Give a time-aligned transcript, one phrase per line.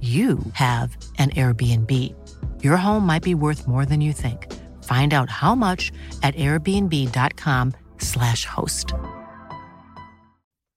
[0.00, 1.92] you have an Airbnb.
[2.62, 4.46] Your home might be worth more than you think.
[4.84, 5.90] Find out how much
[6.22, 8.94] at airbnb.com/slash host.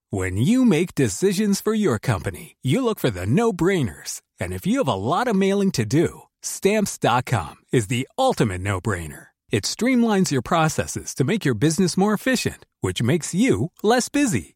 [0.10, 4.22] When you make decisions for your company, you look for the no-brainers.
[4.40, 9.28] And if you have a lot of mailing to do, stamps.com is the ultimate no-brainer.
[9.52, 14.56] It streamlines your processes to make your business more efficient, which makes you less busy.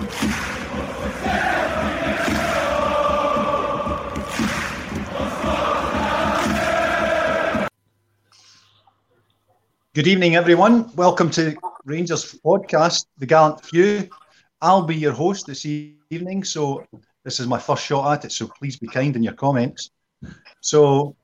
[10.01, 10.91] Good evening, everyone.
[10.95, 14.09] Welcome to Rangers podcast, The Gallant Few.
[14.59, 16.83] I'll be your host this evening, so
[17.23, 18.31] this is my first shot at it.
[18.31, 19.91] So please be kind in your comments.
[20.59, 21.15] So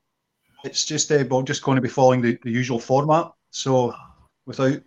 [0.63, 3.31] it's just uh, we're just going to be following the, the usual format.
[3.49, 3.95] So
[4.45, 4.79] without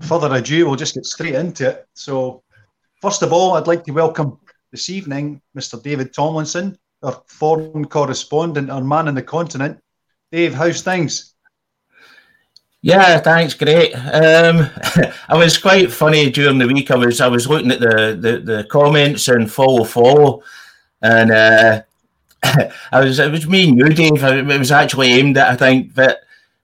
[0.00, 1.88] further ado, we'll just get straight into it.
[1.94, 2.42] So
[3.00, 4.38] first of all, I'd like to welcome
[4.72, 5.82] this evening Mr.
[5.82, 9.80] David Tomlinson, our foreign correspondent, our man on the continent.
[10.32, 11.34] Dave, how's things?
[12.80, 13.54] Yeah, thanks.
[13.54, 13.92] Great.
[13.94, 14.70] Um,
[15.28, 16.90] I was quite funny during the week.
[16.90, 20.42] I was I was looking at the the, the comments and follow follow,
[21.02, 21.82] and uh,
[22.92, 24.22] I was it was me and you, Dave.
[24.22, 26.20] It was actually aimed at I think, but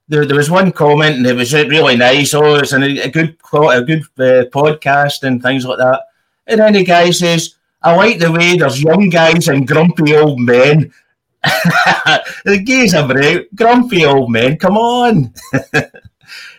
[0.09, 2.35] there, there was one comment and it was really nice.
[2.35, 6.03] Oh, it's a, good a good uh, podcast and things like that.
[6.47, 10.39] And then the guy says, "I like the way there's young guys and grumpy old
[10.39, 10.93] men."
[12.45, 13.55] the gays are break.
[13.55, 15.35] Grumpy old men, come on.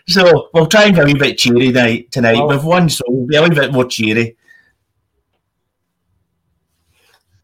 [0.08, 2.36] So we'll try and be a wee bit cheery night tonight.
[2.36, 2.48] Oh.
[2.48, 4.36] We've won, so we'll be a wee bit more cheery.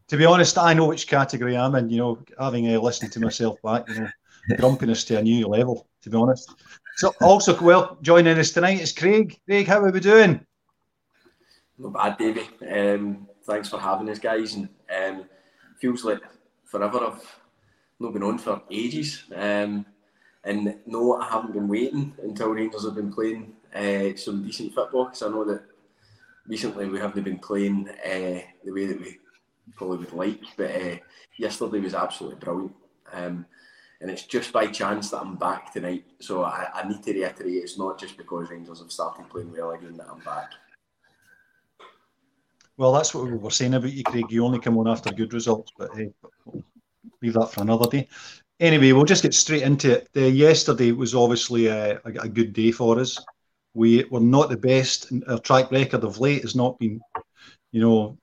[0.07, 1.89] To be honest, I know which category I'm in.
[1.89, 4.09] You know, having uh, listened to myself back, you know,
[4.57, 5.87] grumpiness to a new level.
[6.03, 6.53] To be honest.
[6.97, 9.39] So also, well, joining us tonight is Craig.
[9.45, 10.45] Craig, how are we doing?
[11.77, 12.47] Not bad, Davey.
[12.69, 14.53] Um, thanks for having us, guys.
[14.53, 15.25] And um,
[15.79, 16.21] feels like
[16.65, 16.99] forever.
[16.99, 17.39] I've
[17.99, 19.23] not been on for ages.
[19.35, 19.85] Um,
[20.43, 25.05] and no, I haven't been waiting until Rangers have been playing uh, some decent football
[25.05, 25.63] because I know that
[26.47, 29.19] recently we haven't been playing uh, the way that we
[29.75, 30.41] probably would like.
[30.57, 30.97] But uh,
[31.37, 32.75] yesterday was absolutely brilliant.
[33.11, 33.45] Um,
[34.01, 36.03] and it's just by chance that I'm back tonight.
[36.19, 39.71] So I, I, need to reiterate it's not just because Rangers have started playing well
[39.71, 40.51] again that I'm back.
[42.75, 44.25] Well, that's what we were saying about you, Craig.
[44.29, 46.11] You only come on after good results, but hey,
[47.21, 48.09] leave that for another day.
[48.63, 50.07] Anyway, we'll just get straight into it.
[50.15, 53.19] Uh, yesterday was obviously a, a, good day for us.
[53.73, 55.11] We were not the best.
[55.27, 57.01] Our track record of late has not been,
[57.73, 58.17] you know,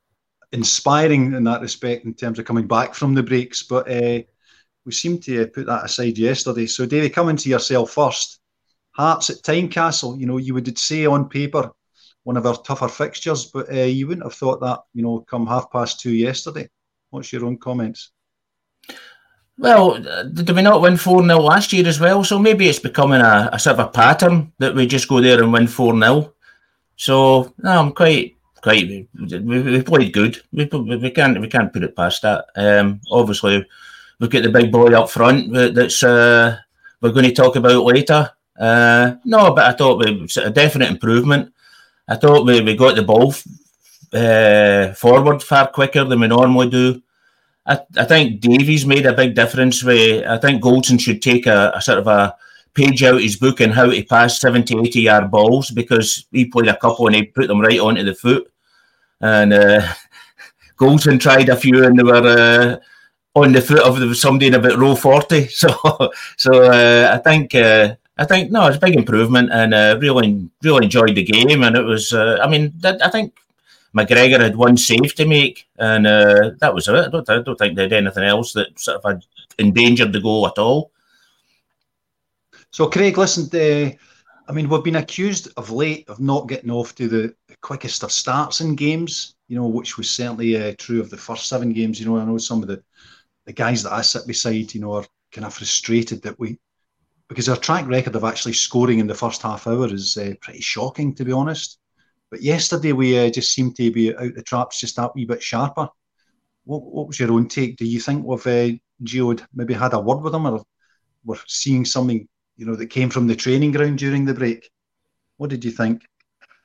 [0.52, 3.64] inspiring in that respect in terms of coming back from the breaks.
[3.64, 4.22] But uh,
[4.86, 6.64] we seem to put that aside yesterday.
[6.64, 8.40] So, Davey, coming to yourself first.
[8.92, 11.70] Hearts at Tynecastle, you know, you would say on paper
[12.22, 15.46] one of our tougher fixtures, but uh, you wouldn't have thought that, you know, come
[15.46, 16.66] half past two yesterday.
[17.10, 18.12] What's your own comments?
[19.60, 19.98] Well,
[20.32, 22.24] did we not win 4 0 last year as well?
[22.24, 25.42] So maybe it's becoming a, a, sort of a pattern that we just go there
[25.42, 26.32] and win 4 0.
[26.96, 28.88] So no, I'm quite quite.
[28.88, 30.40] We, we played good.
[30.50, 32.46] We, we can't we can't put it past that.
[32.56, 33.66] Um, obviously,
[34.18, 36.56] we've got the big boy up front that's uh,
[37.02, 38.30] we're going to talk about later.
[38.58, 41.52] Uh, no, but I thought we was a definite improvement.
[42.08, 43.34] I thought we, we got the ball
[44.14, 47.02] uh, forward far quicker than we normally do.
[47.66, 49.84] I, I think Davies made a big difference.
[49.84, 52.34] Where I think Goldson should take a, a sort of a
[52.74, 56.46] page out of his book on how to pass 70, 80 yard balls because he
[56.46, 58.50] played a couple and he put them right onto the foot.
[59.20, 59.82] And uh,
[60.78, 62.80] Goldson tried a few and they were
[63.34, 65.48] uh, on the foot of somebody in about row 40.
[65.50, 65.68] So
[66.36, 67.54] so uh, I think.
[67.54, 71.62] Uh, I think no, it's a big improvement, and uh, really, really enjoyed the game.
[71.62, 73.32] And it was, uh, I mean, I think
[73.96, 76.94] McGregor had one save to make, and uh, that was it.
[76.94, 79.24] I don't, I don't think they had anything else that sort of had
[79.58, 80.92] endangered the goal at all.
[82.70, 83.90] So, Craig, listen, uh,
[84.48, 88.12] I mean, we've been accused of late of not getting off to the quickest of
[88.12, 91.98] starts in games, you know, which was certainly uh, true of the first seven games.
[91.98, 92.80] You know, I know some of the,
[93.46, 96.60] the guys that I sit beside, you know, are kind of frustrated that we,
[97.28, 100.60] because our track record of actually scoring in the first half hour is uh, pretty
[100.60, 101.79] shocking, to be honest.
[102.30, 105.42] But yesterday we uh, just seemed to be out the traps just that wee bit
[105.42, 105.88] sharper.
[106.64, 107.76] What, what was your own take?
[107.76, 110.62] Do you think we've uh, maybe had a word with him, or
[111.24, 114.70] we're seeing something you know that came from the training ground during the break?
[115.38, 116.02] What did you think?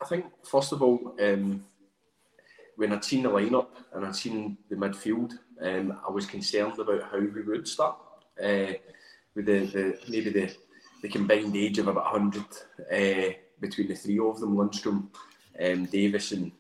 [0.02, 1.66] I think first of all, um,
[2.76, 7.04] when I'd seen the lineup and I'd seen the midfield, um, I was concerned about
[7.04, 7.98] how we would start
[8.44, 8.74] uh,
[9.34, 10.54] with the, the maybe the
[11.02, 15.08] the combined age of about 100 uh, between the three of them, Lundstram,
[15.64, 16.52] um, Davis and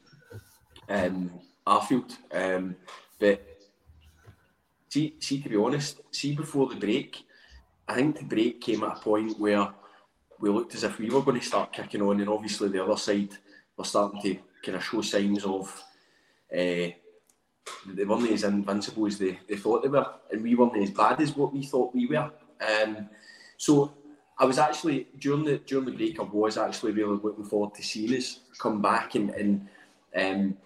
[0.89, 1.31] um,
[1.65, 2.15] Arfield.
[2.31, 2.75] Um,
[3.19, 3.42] but
[4.89, 7.24] see, see, to be honest, see before the break,
[7.88, 9.68] I think the break came at a point where
[10.39, 12.97] we looked as if we were going to start kicking on, and obviously the other
[12.97, 13.30] side
[13.77, 15.83] were starting to kind of show signs of.
[16.51, 16.91] Uh,
[17.88, 21.19] they weren't as invincible as they, they thought they were, and we weren't as bad
[21.19, 22.31] as what we thought we were.
[22.62, 23.09] Um,
[23.57, 23.91] so
[24.38, 26.20] I was actually during the during the break.
[26.20, 29.68] I was actually really looking forward to seeing us come back, and and
[30.16, 30.58] um,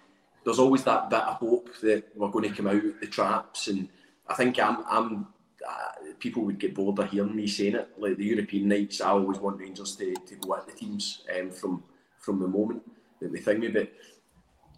[0.44, 3.68] there's always that bit of hope that we're going to come out of the traps.
[3.68, 3.90] And
[4.28, 5.28] I think I'm I'm
[5.68, 7.90] uh, people would get bored of hearing me saying it.
[7.98, 11.52] Like the European nights, I always want Rangers to, to go at the teams um,
[11.52, 11.84] from
[12.20, 12.82] from the moment
[13.22, 13.68] that they think me.
[13.68, 13.92] But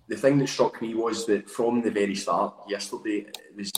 [0.09, 3.71] the thing that struck me was that from the very start yesterday, it was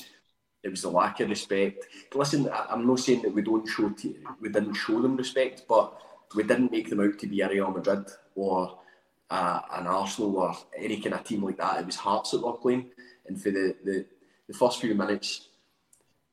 [0.64, 1.86] it was a lack of respect.
[2.14, 6.00] Listen, I'm not saying that we don't show te- we didn't show them respect, but
[6.36, 8.06] we didn't make them out to be a Real Madrid
[8.36, 8.80] or
[9.30, 11.80] uh, an Arsenal or any kind of team like that.
[11.80, 12.92] It was Hearts that were playing,
[13.28, 14.06] and for the, the,
[14.48, 15.50] the first few minutes,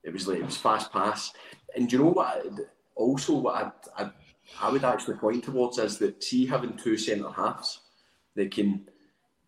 [0.04, 1.32] it was like it was fast pass.
[1.74, 2.46] And you know what?
[2.94, 4.12] Also, what I'd, I'd,
[4.60, 7.80] I would actually point towards is that see having two centre halves
[8.36, 8.88] that can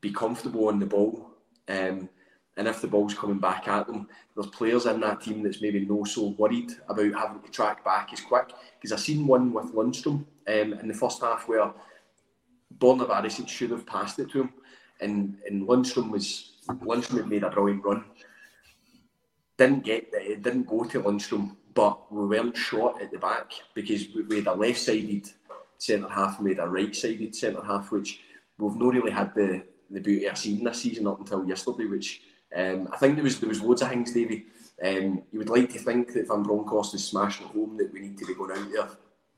[0.01, 1.31] be comfortable on the ball.
[1.69, 2.09] Um,
[2.57, 5.87] and if the ball's coming back at them, there's players in that team that's maybe
[5.87, 8.53] no so worried about having to track back as quick.
[8.75, 11.73] Because I seen one with Lundstram um, in the first half where
[12.79, 14.53] Borna Barisic should have passed it to him,
[15.01, 18.05] and and Lundstram was Lundstram had made a brilliant run.
[19.57, 24.09] Didn't get it, didn't go to Lundstram, but we weren't short at the back because
[24.15, 25.29] we, we had a left-sided
[25.79, 28.21] centre half and we had a right-sided centre half, which
[28.59, 32.23] we've not really had the the beauty of seeing this season up until yesterday, which
[32.57, 34.47] um, I think there was there was loads of things, Davy.
[34.85, 38.19] Um, you would like to think that Van Bronckhorst is smashing home that we need
[38.19, 38.89] to be going out there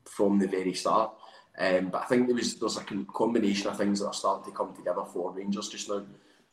[0.05, 1.11] from the very start.
[1.57, 4.57] Um, but I think there was there's a combination of things that are starting to
[4.57, 6.03] come together for Rangers just now.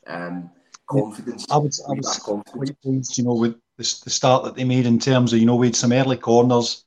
[0.07, 0.51] Um,
[0.87, 1.47] confidence.
[1.51, 4.87] I was, I was quite pleased, you know, with the, the, start that they made
[4.87, 6.85] in terms of, you know, we had some early corners,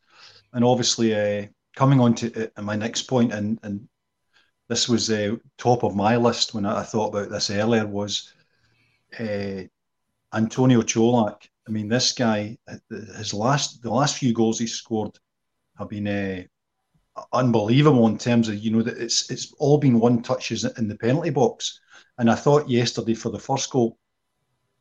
[0.53, 3.87] and obviously uh, coming on to uh, my next point, and and
[4.69, 8.33] this was uh, top of my list when I, I thought about this earlier was
[9.19, 9.63] uh,
[10.35, 11.47] Antonio Colak.
[11.67, 12.57] I mean, this guy,
[13.17, 15.17] his last the last few goals he scored
[15.77, 16.43] have been uh,
[17.33, 20.97] unbelievable in terms of you know that it's it's all been one touches in the
[20.97, 21.79] penalty box.
[22.17, 23.97] And I thought yesterday for the first goal,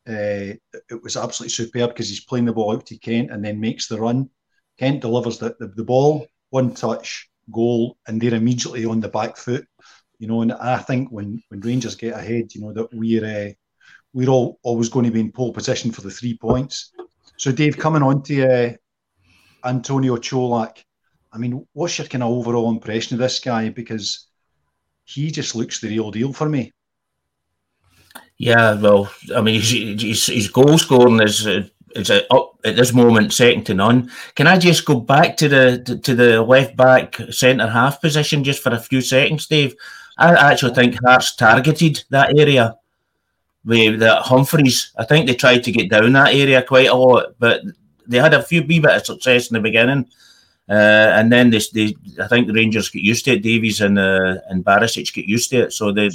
[0.08, 0.54] uh,
[0.90, 3.88] it was absolutely superb because he's playing the ball out to Kent and then makes
[3.88, 4.28] the run.
[4.78, 9.36] Kent delivers the, the, the ball, one touch, goal, and they're immediately on the back
[9.36, 9.66] foot.
[10.18, 13.52] You know, and I think when when Rangers get ahead, you know that we're uh,
[14.14, 16.92] we're all always going to be in pole position for the three points.
[17.36, 18.72] So, Dave, coming on to uh,
[19.64, 20.84] Antonio Colak,
[21.32, 23.68] I mean, what's your kind of overall impression of this guy?
[23.68, 24.28] Because
[25.04, 26.72] he just looks the real deal for me.
[28.38, 32.92] Yeah, well, I mean, his, his, his goal scoring is uh, is up at this
[32.92, 34.10] moment second to none.
[34.34, 38.44] Can I just go back to the to, to the left back centre half position
[38.44, 39.74] just for a few seconds, Dave?
[40.16, 42.76] I actually think Hearts targeted that area
[43.64, 44.90] with the Humphrys.
[44.96, 47.62] I think they tried to get down that area quite a lot, but
[48.06, 50.06] they had a few wee bit of success in the beginning.
[50.68, 53.42] Uh, and then they, they, I think the Rangers get used to it.
[53.42, 56.10] Davies and uh, and Barisic get used to it, so they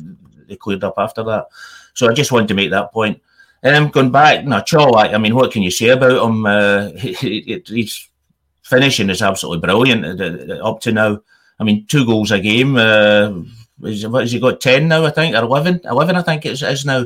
[0.47, 1.47] they cleared up after that.
[1.93, 3.21] So I just wanted to make that point.
[3.61, 6.45] And um, going back, no, Colak, I mean, what can you say about him?
[6.45, 8.09] Uh, he, he, he's
[8.63, 11.19] finishing is absolutely brilliant uh, up to now.
[11.59, 12.77] I mean, two goals a game.
[12.77, 13.31] Uh,
[13.77, 14.61] what has he got?
[14.61, 15.81] Ten now, I think, or 11?
[15.83, 17.05] 11 I think it is now.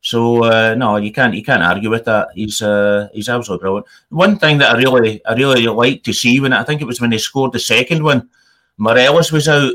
[0.00, 2.28] So uh, no, you can't you can't argue with that.
[2.34, 3.86] He's uh, he's absolutely brilliant.
[4.10, 7.00] One thing that I really I really like to see when I think it was
[7.00, 8.28] when he scored the second one,
[8.76, 9.74] Morelos was out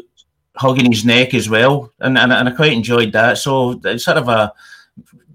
[0.55, 3.37] hugging his neck as well, and and, and I quite enjoyed that.
[3.37, 4.53] So it's sort of a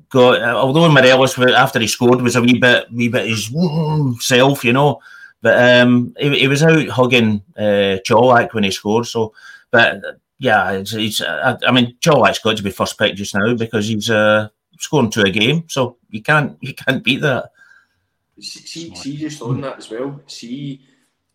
[0.08, 3.54] got although Morelos after he scored was a wee bit wee bit his
[4.20, 5.00] self, you know,
[5.42, 9.06] but um, he, he was out hugging uh, Colak when he scored.
[9.06, 9.34] So,
[9.70, 10.00] but
[10.38, 14.08] yeah, it's I, I mean Colak's got to be first pick just now because he's
[14.08, 17.50] uh scoring to a game, so you can't you can't beat that.
[18.40, 20.20] See, see, just on that as well.
[20.26, 20.80] See,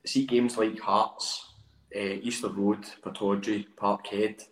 [0.05, 1.47] see games like Hearts,
[1.95, 4.43] uh, Easter Road, Pittodrie, Parkhead,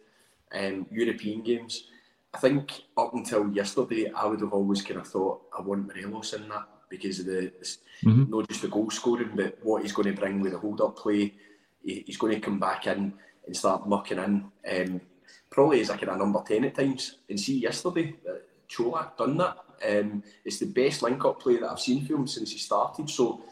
[0.54, 1.88] um, European games.
[2.34, 6.34] I think up until yesterday, I would have always kind of thought I want Morelos
[6.34, 7.52] in that because of the
[8.04, 8.30] mm-hmm.
[8.30, 10.98] not just the goal scoring, but what he's going to bring with the hold up
[10.98, 11.34] play.
[11.84, 13.14] He, he's going to come back in
[13.46, 14.46] and start mucking in.
[14.70, 15.02] Um,
[15.50, 17.18] probably as like a number ten at times.
[17.30, 18.16] And see yesterday,
[18.72, 19.58] Colak done that.
[19.88, 23.10] Um, it's the best link-up play that I've seen for him since he started.
[23.10, 23.44] So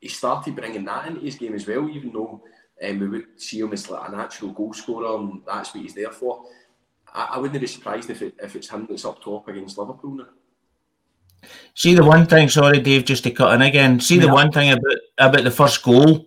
[0.00, 2.42] he started bringing that into his game as well, even though
[2.82, 5.94] um, we would see him as like a natural goal scorer and that's what he's
[5.94, 6.44] there for.
[7.12, 10.16] I, I wouldn't be surprised if, it, if it's him that's up top against Liverpool
[10.16, 10.28] now.
[11.74, 14.00] See the one thing, sorry Dave, just to cut in again.
[14.00, 14.22] See yeah.
[14.22, 16.26] the one thing about about the first goal.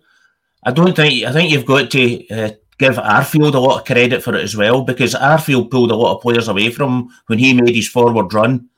[0.64, 2.50] I don't think I think you've got to uh,
[2.80, 6.16] give Arfield a lot of credit for it as well because Arfield pulled a lot
[6.16, 8.70] of players away from when he made his forward run.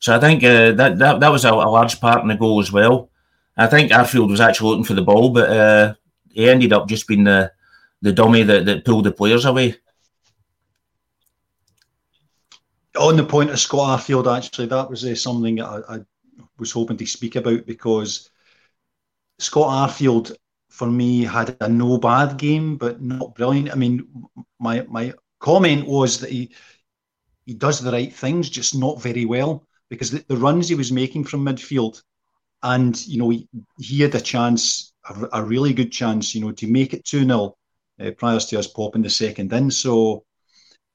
[0.00, 2.60] So I think uh, that, that that was a, a, large part in the goal
[2.60, 3.10] as well.
[3.56, 5.94] I think Arfield was actually looking for the ball, but uh,
[6.32, 7.52] he ended up just being the
[8.02, 9.76] the dummy that, that pulled the players away.
[12.98, 15.98] On the point of Scott Arfield, actually, that was uh, something I, I
[16.58, 18.30] was hoping to speak about because
[19.38, 20.36] Scott Arfield
[20.74, 23.70] for me had a no bad game, but not brilliant.
[23.70, 24.08] I mean,
[24.58, 26.50] my my comment was that he
[27.46, 30.90] he does the right things, just not very well because the, the runs he was
[30.90, 32.02] making from midfield,
[32.64, 36.50] and you know he, he had a chance, a, a, really good chance, you know,
[36.50, 37.56] to make it two 0
[38.00, 39.70] uh, prior to us popping the second in.
[39.70, 40.24] So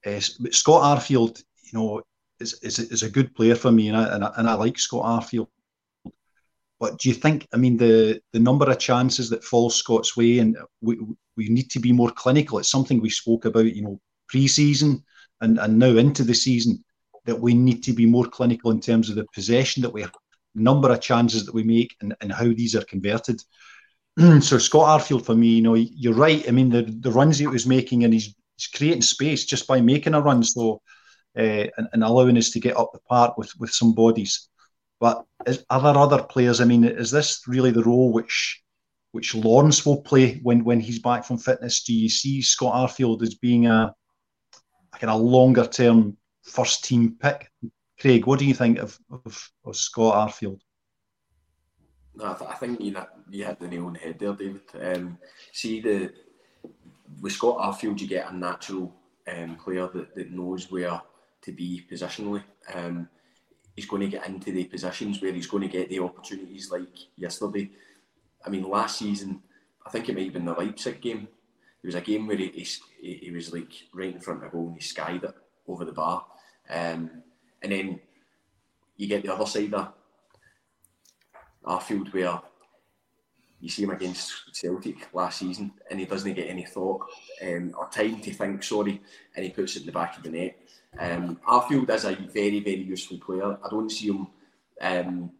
[0.04, 2.02] uh, Scott Arfield, you know,
[2.38, 4.78] is, is, is a good player for me, and I, and I, and I like
[4.78, 5.48] Scott Arfield.
[6.80, 7.46] But do you think?
[7.52, 10.98] I mean, the the number of chances that fall Scott's way, and we
[11.36, 12.58] we need to be more clinical.
[12.58, 15.04] It's something we spoke about, you know, pre-season
[15.42, 16.82] and and now into the season
[17.26, 20.12] that we need to be more clinical in terms of the possession that we have,
[20.54, 23.42] number of chances that we make, and, and how these are converted.
[24.40, 26.48] so Scott Arfield, for me, you know, you're right.
[26.48, 29.82] I mean, the the runs he was making, and he's, he's creating space just by
[29.82, 30.80] making a run, so
[31.38, 34.49] uh, and, and allowing us to get up the park with with some bodies.
[35.00, 36.60] But is, are there other players?
[36.60, 38.62] I mean, is this really the role which
[39.12, 41.82] which Lawrence will play when when he's back from fitness?
[41.82, 43.94] Do you see Scott Arfield as being a,
[44.92, 47.50] a kind of longer term first team pick?
[47.98, 50.60] Craig, what do you think of, of, of Scott Arfield?
[52.14, 52.96] No, I, th- I, think you,
[53.30, 54.62] you hit the nail on the head there, David.
[54.80, 55.18] Um,
[55.52, 56.12] see the
[57.20, 58.94] with Scott Arfield, you get a natural
[59.28, 61.00] um, player that, that knows where
[61.42, 62.42] to be positionally.
[62.72, 63.08] Um,
[63.76, 66.96] he's going to get into the positions where he's going to get the opportunities like
[67.16, 67.70] yesterday.
[68.44, 69.42] I mean, last season,
[69.86, 71.28] I think it might have been the Leipzig game.
[71.82, 72.66] It was a game where he,
[73.00, 75.34] he, he was like right in front of goal and he skied it
[75.66, 76.26] over the bar.
[76.68, 77.22] Um,
[77.62, 78.00] and then
[78.96, 79.92] you get the other side of
[81.64, 82.40] Arfield where
[83.60, 87.06] you see him against Celtic last season and he doesn't get any thought
[87.42, 89.00] um, or time to think, sorry,
[89.36, 90.58] and he puts it in the back of the net.
[90.98, 93.58] Um, Arfield is a very, very useful player.
[93.64, 94.26] I don't see him.
[94.80, 95.32] Um,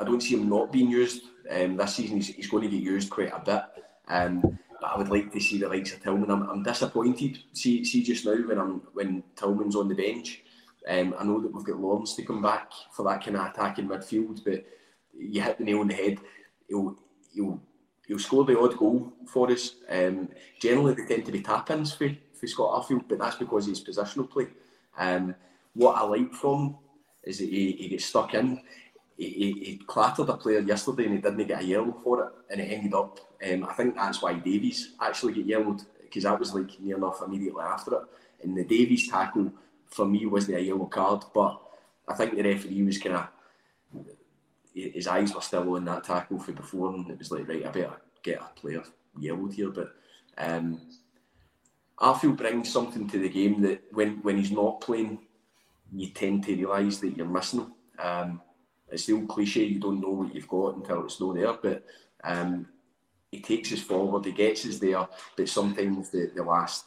[0.00, 2.16] I don't see him not being used um, this season.
[2.16, 3.84] He's, he's, going to get used quite a bit.
[4.08, 6.30] Um, but I would like to see the likes of Tillman.
[6.30, 7.40] I'm, I'm disappointed.
[7.52, 10.42] See, see just now when I'm when Tillman's on the bench.
[10.88, 13.78] Um, I know that we've got Lawrence to come back for that kind of attack
[13.78, 14.64] in midfield, but
[15.16, 16.18] you hit the nail on the head.
[16.68, 16.96] He'll
[17.34, 17.60] he'll
[18.06, 19.76] he'll score the odd goal for us.
[19.88, 20.28] Um,
[20.60, 24.28] generally, they tend to be tap-ins for for Scott Arfield, but that's because he's positional
[24.28, 24.48] play.
[24.98, 25.34] Um,
[25.74, 26.76] what I like from
[27.22, 28.60] is that he, he gets stuck in.
[29.16, 32.32] He, he, he, clattered a player yesterday and he didn't get a yellow for it,
[32.50, 33.20] and it ended up.
[33.46, 37.22] Um, I think that's why Davies actually got yellowed because that was like near enough
[37.24, 38.02] immediately after it.
[38.42, 39.52] And the Davies tackle
[39.86, 41.60] for me was the yellow card, but
[42.08, 43.28] I think the referee was kind of
[44.74, 47.70] his eyes were still on that tackle for before, and it was like right, I
[47.70, 48.82] better get a player
[49.18, 49.70] yellowed here.
[49.70, 49.94] But
[50.38, 50.80] um,
[51.98, 55.18] Arfield brings something to the game that when when he's not playing,
[55.92, 57.70] you tend to realise that you're missing.
[57.98, 58.40] Um,
[58.90, 61.52] it's the old cliche, you don't know what you've got until it's not there.
[61.54, 61.84] But
[62.24, 62.68] um,
[63.30, 65.06] he takes us forward, he gets us there.
[65.36, 66.84] But sometimes the, the last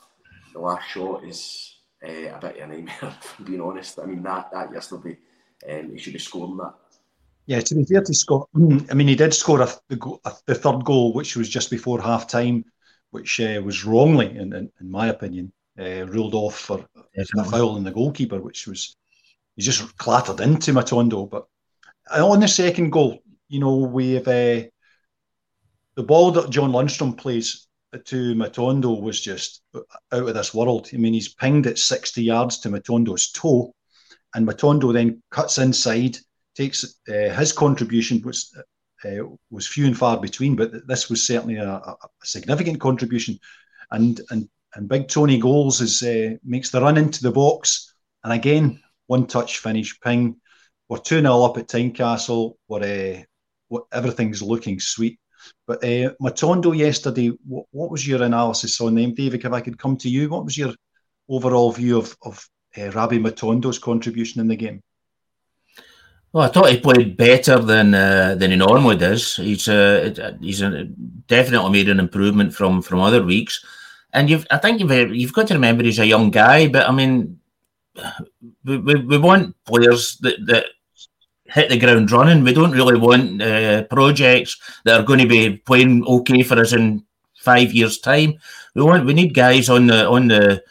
[0.53, 3.15] the last shot is uh, a bit of a nightmare.
[3.43, 5.17] being honest, I mean that that yesterday,
[5.69, 6.73] um, he should have scored that.
[7.45, 10.83] Yeah, to be fair to Scott, I mean he did score a, a, the third
[10.83, 12.65] goal, which was just before half time,
[13.11, 16.85] which uh, was wrongly, in, in, in my opinion, uh, ruled off for
[17.17, 18.95] a foul in the goalkeeper, which was
[19.55, 21.29] he just clattered into Matondo.
[21.29, 21.45] But
[22.11, 24.67] on the second goal, you know, we have uh,
[25.95, 27.67] the ball that John Lundstram plays
[28.05, 30.89] to Matondo was just out of this world.
[30.93, 33.73] I mean, he's pinged it 60 yards to Matondo's toe,
[34.33, 36.17] and Matondo then cuts inside,
[36.55, 38.55] takes uh, his contribution was
[39.03, 43.37] uh, was few and far between, but this was certainly a, a significant contribution.
[43.91, 47.93] And and and Big Tony goals is uh, makes the run into the box,
[48.23, 50.37] and again one touch finish, ping.
[50.89, 52.53] We're 2 0 up at Tynecastle.
[52.67, 53.25] We're,
[53.71, 55.19] uh, everything's looking sweet.
[55.67, 59.43] But uh, Matondo yesterday, what, what, was your analysis on them, David?
[59.45, 60.73] If I could come to you, what was your
[61.29, 62.47] overall view of, of
[62.77, 64.81] uh, Rabbi Matondo's contribution in the game?
[66.35, 69.37] Well, I thought he played better than uh, than he normally does.
[69.37, 70.83] He's uh, he's a,
[71.31, 73.63] definitely made an improvement from from other weeks,
[74.11, 76.67] and you've I think you've you've got to remember he's a young guy.
[76.67, 77.39] But I mean,
[78.65, 80.65] we, we, we want players that, that
[81.45, 82.43] hit the ground running.
[82.43, 86.73] We don't really want uh, projects that are going to be playing okay for us
[86.73, 87.05] in
[87.37, 88.33] five years' time.
[88.73, 90.61] We want we need guys on the on the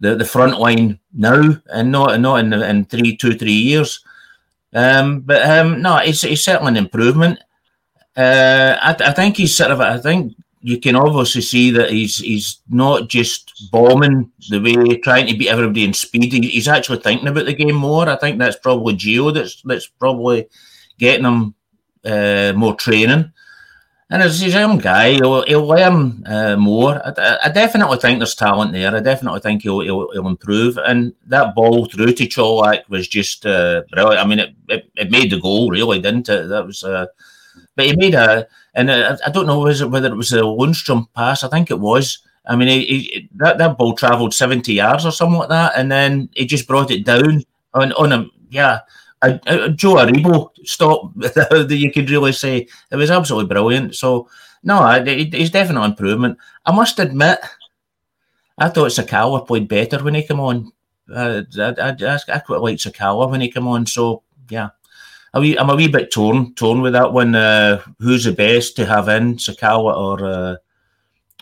[0.00, 4.04] the, the front line now and not not in in three two three years.
[4.78, 7.40] Um, but um, no, it's certainly an improvement.
[8.16, 12.18] Uh, I, I think he's sort of I think you can obviously see that he's
[12.18, 16.32] he's not just bombing the way trying to beat everybody in speed.
[16.32, 18.08] He, he's actually thinking about the game more.
[18.08, 20.48] I think that's probably Gio that's that's probably
[20.96, 21.54] getting him
[22.04, 23.32] uh, more training.
[24.10, 26.94] And as he's a young guy, he'll, he'll learn uh, more.
[27.04, 28.96] I, I, definitely think there's talent there.
[28.96, 30.78] I definitely think he'll, he'll, he'll improve.
[30.78, 34.24] And that ball through to Colak was just uh, brilliant.
[34.24, 36.48] I mean, it, it, it, made the goal, really, didn't it?
[36.48, 37.06] That was, uh,
[37.76, 40.40] but he made a and uh, I don't know was it, whether it was a
[40.40, 41.42] Lundstram pass.
[41.42, 42.18] I think it was.
[42.46, 45.90] I mean, he, he, that that ball travelled seventy yards or something like that, and
[45.90, 47.42] then he just brought it down
[47.74, 48.80] on on a yeah.
[49.22, 53.94] Joe Aribo stop that you could really say it was absolutely brilliant.
[53.96, 54.28] So
[54.62, 56.38] no, it's definitely an improvement.
[56.64, 57.38] I must admit,
[58.58, 60.72] I thought Sakala played better when he came on.
[61.12, 63.86] Uh, I, I, I quite liked Sakala when he came on.
[63.86, 64.70] So yeah,
[65.34, 67.34] a wee, I'm a wee bit torn torn with that one.
[67.34, 70.56] Uh, who's the best to have in Sakala or uh,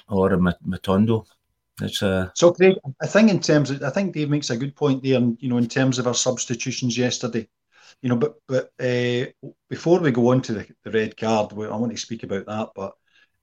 [0.08, 1.26] or Matondo?
[1.82, 2.30] It's uh...
[2.34, 2.76] so Craig.
[3.02, 5.16] I think in terms of, I think Dave makes a good point there.
[5.16, 7.48] And you know, in terms of our substitutions yesterday,
[8.02, 9.26] you know, but but uh,
[9.68, 12.70] before we go on to the, the red card, I want to speak about that.
[12.74, 12.92] But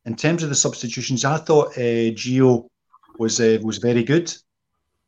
[0.05, 2.67] in terms of the substitutions, I thought uh, Gio
[3.17, 4.33] was uh, was very good.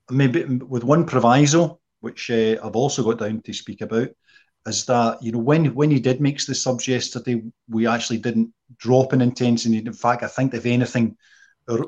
[0.10, 4.10] Maybe with one proviso, which uh, I've also got down to speak about
[4.68, 8.54] is that you know when when he did mix the subs yesterday, we actually didn't
[8.78, 9.78] drop in intensity.
[9.78, 11.18] In fact, I think if anything,
[11.70, 11.86] our,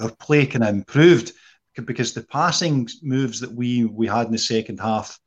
[0.00, 1.32] our play kind of improved
[1.74, 5.18] because the passing moves that we we had in the second half,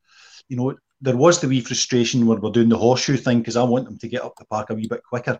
[0.47, 3.63] you know, there was the wee frustration where we're doing the horseshoe thing because I
[3.63, 5.39] want them to get up the park a wee bit quicker.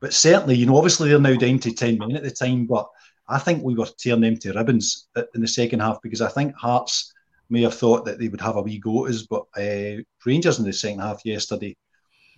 [0.00, 2.88] But certainly, you know, obviously they're now down to ten men at the time, but
[3.28, 6.54] I think we were tearing them to ribbons in the second half because I think
[6.54, 7.12] Hearts
[7.48, 10.58] may have thought that they would have a wee go at us, but uh, Rangers
[10.58, 11.76] in the second half yesterday,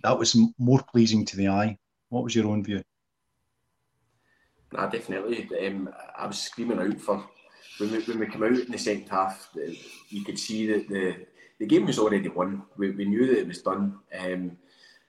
[0.03, 1.77] that was more pleasing to the eye.
[2.09, 2.83] What was your own view?
[4.71, 5.49] Nah, definitely.
[5.65, 7.23] Um, I was screaming out for
[7.77, 9.49] when we, when we came out in the second half.
[10.09, 11.25] You could see that the
[11.59, 12.63] the game was already won.
[12.77, 13.99] We, we knew that it was done.
[14.19, 14.57] Um,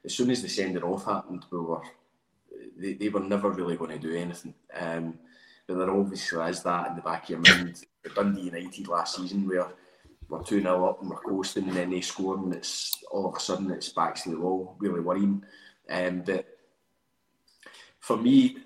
[0.04, 1.82] as soon as the sending off happened, we were
[2.76, 4.54] they, they were never really going to do anything.
[4.74, 5.18] Um,
[5.66, 7.84] but there obviously is that in the back of your mind.
[8.14, 9.68] Dundee United last season, where
[10.28, 13.36] we're 2 0 up and we're coasting, and then they score, and it's all of
[13.36, 15.42] a sudden it's back to the wall, really worrying.
[15.88, 16.46] Um, but
[18.00, 18.58] for me,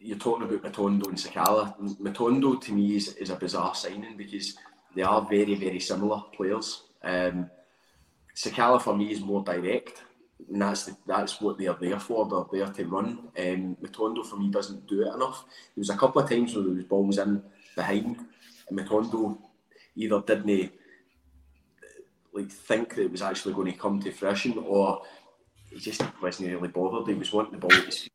[0.00, 1.76] you're talking about Matondo and Sakala.
[2.00, 4.56] Matondo to me is, is a bizarre signing because
[4.94, 6.82] they are very, very similar players.
[7.02, 7.50] Um,
[8.34, 10.02] Sakala for me is more direct,
[10.50, 12.46] and that's the, that's what they are there for.
[12.50, 13.06] They're there to run.
[13.38, 15.44] Um, Matondo for me doesn't do it enough.
[15.74, 17.42] There was a couple of times where there was balls in
[17.74, 18.24] behind
[18.68, 19.38] and Matondo
[19.96, 20.72] either didn't
[22.32, 25.02] like think that it was actually going to come to fruition, or
[25.70, 27.08] he just wasn't really bothered.
[27.08, 28.12] He was wanting the ball at his feet.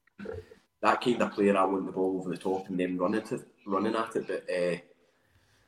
[0.82, 3.44] That kind of player, I want the ball over the top and then running to
[3.66, 4.28] running at it.
[4.28, 4.78] But uh,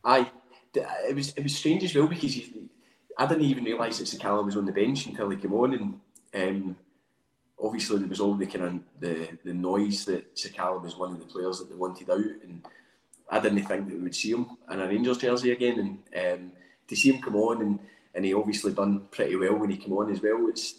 [0.04, 0.32] aye,
[0.74, 2.70] it was it was strange as well because he,
[3.18, 6.00] I didn't even realise that Sakala was on the bench until he came on, and
[6.36, 6.76] um,
[7.62, 11.20] obviously there was all the kind of the, the noise that Sakala was one of
[11.20, 12.66] the players that they wanted out, and
[13.30, 16.52] I didn't think that we would see him in a Rangers jersey again, and um,
[16.88, 17.80] to see him come on and
[18.16, 20.48] and he obviously done pretty well when he came on as well.
[20.50, 20.76] It's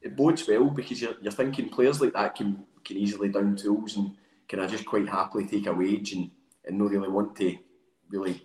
[0.00, 3.96] it bodes well because you're, you're thinking players like that can can easily down tools
[3.96, 4.16] and
[4.48, 6.30] can I just quite happily take a wage and,
[6.64, 7.56] and not really want to
[8.08, 8.42] really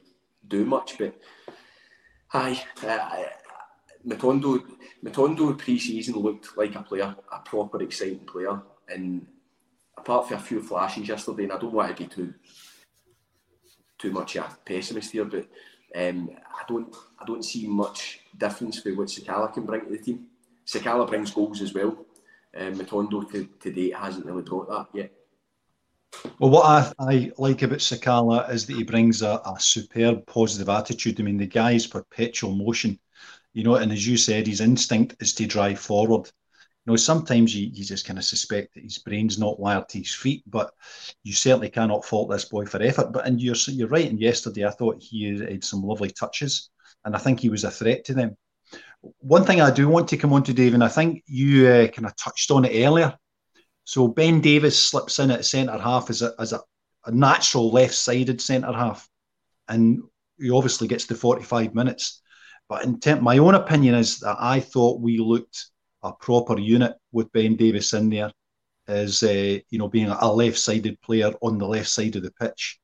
[0.47, 0.97] do much.
[0.97, 1.15] But
[2.27, 3.23] hi, uh,
[4.05, 4.63] Matondo
[5.03, 9.25] Matondo pre-season looked like a player, a proper exciting player, and
[9.97, 12.33] apart from a few flashes yesterday, and I don't want to be too
[13.97, 15.47] too much a pessimist here, but
[15.95, 19.97] um, I don't I don't see much difference for what Sakala can bring to the
[19.97, 20.27] team.
[20.65, 21.97] Sakala brings goals as well.
[22.57, 25.11] Um, Matondo to, to date hasn't really brought that yet.
[26.39, 30.69] Well, what I, I like about Sakala is that he brings a, a superb positive
[30.69, 31.19] attitude.
[31.19, 32.99] I mean, the guy's perpetual motion,
[33.53, 36.29] you know, and as you said, his instinct is to drive forward.
[36.85, 39.99] You know, sometimes you, you just kind of suspect that his brain's not wired to
[39.99, 40.71] his feet, but
[41.23, 43.11] you certainly cannot fault this boy for effort.
[43.11, 44.09] But and you're you're right.
[44.09, 46.69] And yesterday, I thought he had some lovely touches,
[47.05, 48.37] and I think he was a threat to them.
[49.19, 51.87] One thing I do want to come on to, Dave, and I think you uh,
[51.87, 53.17] kind of touched on it earlier.
[53.85, 56.61] So Ben Davies slips in at centre half as a, as a,
[57.05, 59.07] a natural left-sided centre half,
[59.67, 60.01] and
[60.39, 62.21] he obviously gets the 45 minutes.
[62.67, 65.69] But in term, my own opinion is that I thought we looked
[66.01, 68.31] a proper unit with Ben Davies in there
[68.87, 72.79] as uh, you know being a left-sided player on the left side of the pitch.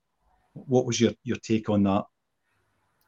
[0.54, 2.06] What was your, your take on that?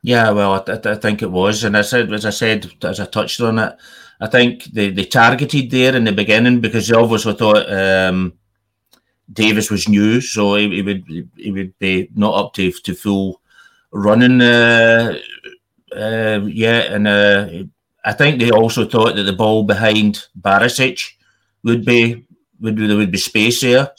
[0.05, 3.05] Yeah, well, I, I, think it was, and I said, as I said, as I
[3.05, 3.73] touched on it,
[4.19, 8.33] I think they, they targeted there in the beginning because they obviously thought um,
[9.31, 13.41] Davies was new, so he, he, would he would be not up to to full
[13.91, 15.17] running uh,
[15.95, 17.47] uh, yet, and uh,
[18.03, 21.13] I think they also thought that the ball behind Barisic
[21.63, 22.25] would be
[22.59, 23.91] would there would be space there.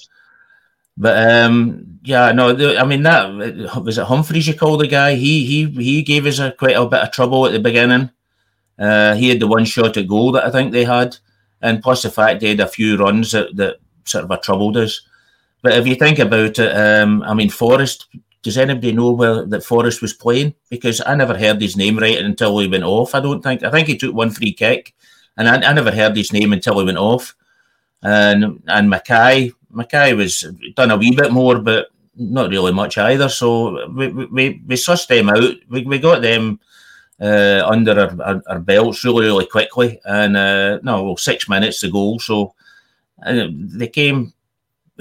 [0.96, 4.06] But um, yeah, no, I mean that was it.
[4.06, 5.14] Humphrys, you call the guy.
[5.14, 8.10] He he he gave us a quite a bit of trouble at the beginning.
[8.78, 11.16] Uh, he had the one shot at goal that I think they had,
[11.60, 15.00] and plus the fact they had a few runs that, that sort of troubled us.
[15.62, 18.06] But if you think about it, um, I mean, Forrest.
[18.42, 20.52] Does anybody know where that Forrest was playing?
[20.68, 23.14] Because I never heard his name right until he went off.
[23.14, 23.62] I don't think.
[23.62, 24.94] I think he took one free kick,
[25.38, 27.34] and I, I never heard his name until he went off.
[28.02, 33.28] And and McKay, McKay was done a wee bit more, but not really much either.
[33.28, 35.54] So we we, we sussed them out.
[35.68, 36.60] We, we got them
[37.20, 41.80] uh, under our, our, our, belts really really quickly, and uh, no, well, six minutes
[41.80, 42.18] to go.
[42.18, 42.54] So
[43.24, 44.32] uh, they came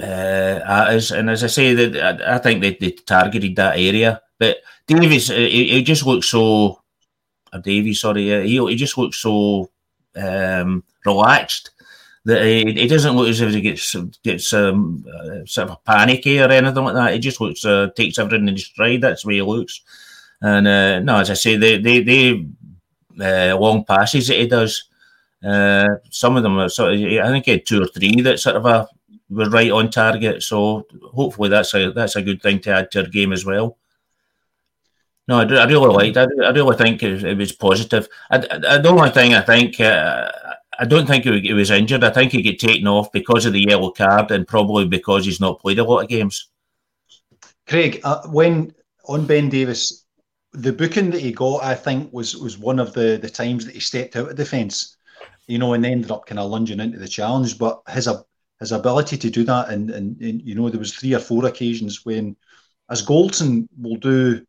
[0.00, 3.78] uh, at us, and as I say, that I, I, think they, they targeted that
[3.78, 4.20] area.
[4.38, 6.80] But Davies, uh, he, he just looks so.
[7.52, 9.70] Or Davies, sorry, he, he just looks so
[10.16, 11.70] um, relaxed
[12.24, 16.50] that he, doesn't look as if he gets gets um, uh, sort of panicky or
[16.50, 17.12] anything like that.
[17.12, 19.02] He just looks uh, takes everything in stride.
[19.02, 19.82] That's the way he looks.
[20.40, 22.46] And uh, no, as I say, they they they
[23.20, 24.88] uh, long passes that he does.
[25.44, 28.40] Uh, some of them are sort of, I think he had two or three that
[28.40, 28.88] sort of a,
[29.28, 30.42] were right on target.
[30.42, 33.76] So hopefully that's a that's a good thing to add to our game as well.
[35.26, 36.16] No, I, I really liked.
[36.16, 38.08] I, I really think it, it was positive.
[38.30, 40.30] I, I, the only thing I think uh,
[40.78, 42.04] I don't think he was injured.
[42.04, 45.40] I think he got taken off because of the yellow card and probably because he's
[45.40, 46.48] not played a lot of games.
[47.66, 48.74] Craig, uh, when
[49.06, 50.04] on Ben Davies,
[50.52, 53.74] the booking that he got, I think, was was one of the the times that
[53.74, 54.96] he stepped out of defence,
[55.46, 57.58] you know, and ended up kind of lunging into the challenge.
[57.58, 58.08] But his
[58.60, 61.44] his ability to do that, and, and, and you know, there was three or four
[61.46, 62.36] occasions when,
[62.88, 64.44] as Goldson will do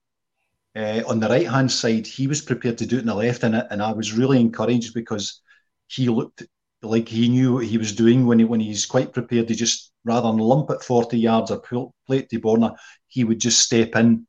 [0.76, 3.44] uh, on the right hand side, he was prepared to do it on the left,
[3.44, 5.42] and and I was really encouraged because
[5.88, 6.44] he looked
[6.82, 9.92] like he knew what he was doing when he when he's quite prepared to just
[10.04, 12.76] rather than lump at 40 yards or pull, plate to Borna,
[13.08, 14.28] he would just step in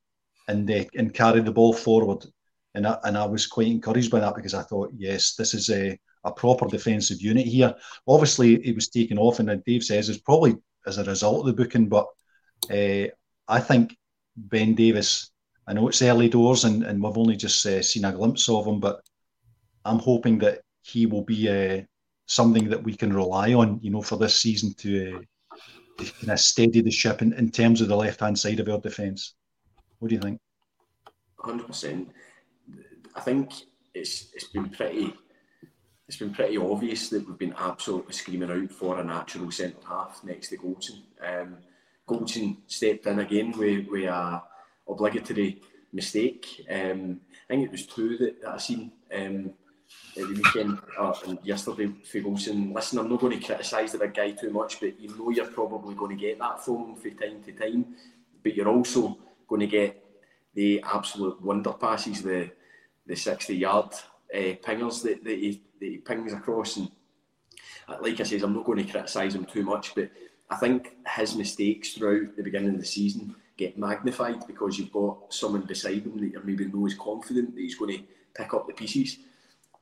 [0.49, 2.25] and uh, and carry the ball forward.
[2.75, 5.71] And I, and I was quite encouraged by that because I thought, yes, this is
[5.71, 7.75] a, a proper defensive unit here.
[8.07, 11.62] Obviously, it was taken off, and Dave says it's probably as a result of the
[11.62, 12.07] booking, but
[12.71, 13.07] uh,
[13.49, 13.97] I think
[14.37, 15.31] Ben Davies,
[15.66, 18.66] I know it's early doors, and, and we've only just uh, seen a glimpse of
[18.66, 19.01] him, but
[19.85, 21.83] I'm hoping that he will be uh,
[22.27, 25.57] something that we can rely on, you know, for this season to, uh,
[25.99, 28.68] to kind of steady the ship in, in terms of the left hand side of
[28.68, 29.35] our defence.
[29.99, 30.40] What do you think?
[31.38, 32.11] hundred percent.
[33.14, 33.53] I think
[33.94, 35.14] it's it's been pretty
[36.09, 40.22] it's been pretty obvious that we've been absolutely screaming out for a natural centre half
[40.25, 41.03] next to Goldson.
[41.20, 41.59] Um,
[42.09, 44.42] Goldson stepped in again with, with a
[44.88, 45.61] obligatory
[45.92, 46.64] mistake.
[46.70, 49.53] Um, I think it was two that, that I seen um,
[50.16, 52.74] the weekend uh, and yesterday for Goldson.
[52.74, 55.46] Listen, I'm not going to criticise the big guy too much, but you know you're
[55.46, 57.96] probably going to get that from him from time to time.
[58.42, 60.02] But you're also going to get
[60.55, 62.50] the absolute wonder passes, the
[63.07, 63.92] the 60 yard
[64.35, 66.76] uh, pingers that, that, he, that he pings across.
[66.76, 66.90] And
[67.88, 70.11] uh, like I says, I'm not going to criticise him too much, but
[70.50, 75.33] I think his mistakes throughout the beginning of the season get magnified because you've got
[75.33, 78.66] someone beside him that you're maybe know is confident that he's going to pick up
[78.66, 79.18] the pieces.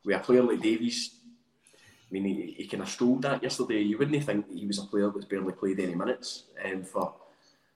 [0.05, 1.17] With a player like Davies,
[2.11, 3.81] I mean, he, he kind of strolled that yesterday.
[3.81, 7.15] You wouldn't think he was a player that's barely played any minutes um, for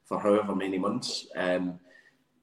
[0.04, 1.26] for however many months.
[1.36, 1.78] Um,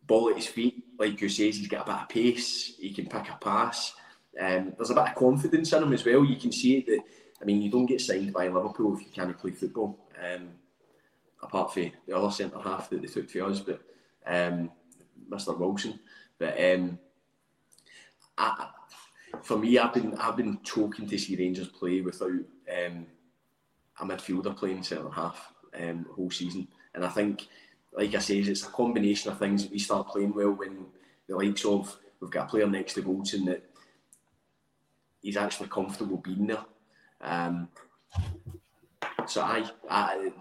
[0.06, 2.76] ball at his feet, like you says, he's got a bit of pace.
[2.78, 3.94] He can pick a pass.
[4.40, 6.24] Um, there's a bit of confidence in him as well.
[6.24, 7.02] You can see it that.
[7.42, 10.00] I mean, you don't get signed by Liverpool if you can't play football.
[10.24, 10.50] Um,
[11.42, 13.82] apart from the other centre half that they took for us, but
[14.26, 14.72] um,
[15.30, 15.58] Mr.
[15.58, 16.00] Wilson.
[16.38, 17.00] But um,
[18.38, 18.70] I,
[19.44, 23.06] for me, I've been I've been choking to see Rangers play without um,
[24.00, 27.48] a midfielder playing centre half um, whole season, and I think
[27.96, 30.86] like I say, it's a combination of things we start playing well when
[31.28, 33.64] the likes of we've got a player next to Goldson that
[35.22, 36.66] he's actually comfortable being there.
[37.22, 37.70] Um,
[39.28, 40.32] so I, I,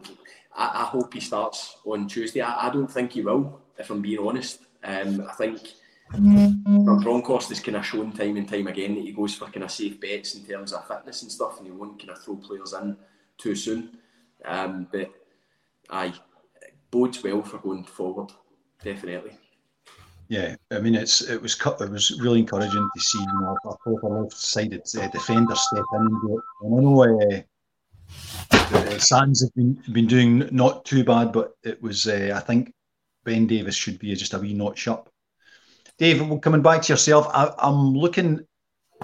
[0.55, 2.41] I hope he starts on Tuesday.
[2.43, 4.61] I, I don't think he will, if I'm being honest.
[4.83, 5.61] Um, I think
[6.11, 9.71] Bronckhorst has kind of shown time and time again that he goes for kind of
[9.71, 12.73] safe bets in terms of fitness and stuff, and he won't kind of throw players
[12.75, 12.97] in
[13.39, 13.99] too soon.
[14.45, 15.11] Um, but
[15.91, 16.15] aye,
[16.91, 18.31] bodes well for going forward,
[18.83, 19.33] definitely.
[20.29, 23.77] Yeah, I mean it's it was it was really encouraging to see you know a
[23.77, 26.45] proper left-sided uh, defender step in and do it.
[26.63, 27.43] And I know uh,
[28.75, 32.73] uh, Sands have been been doing not too bad, but it was uh, I think
[33.25, 35.11] Ben Davies should be just a wee notch up.
[35.99, 38.41] Dave, coming back to yourself, I, I'm looking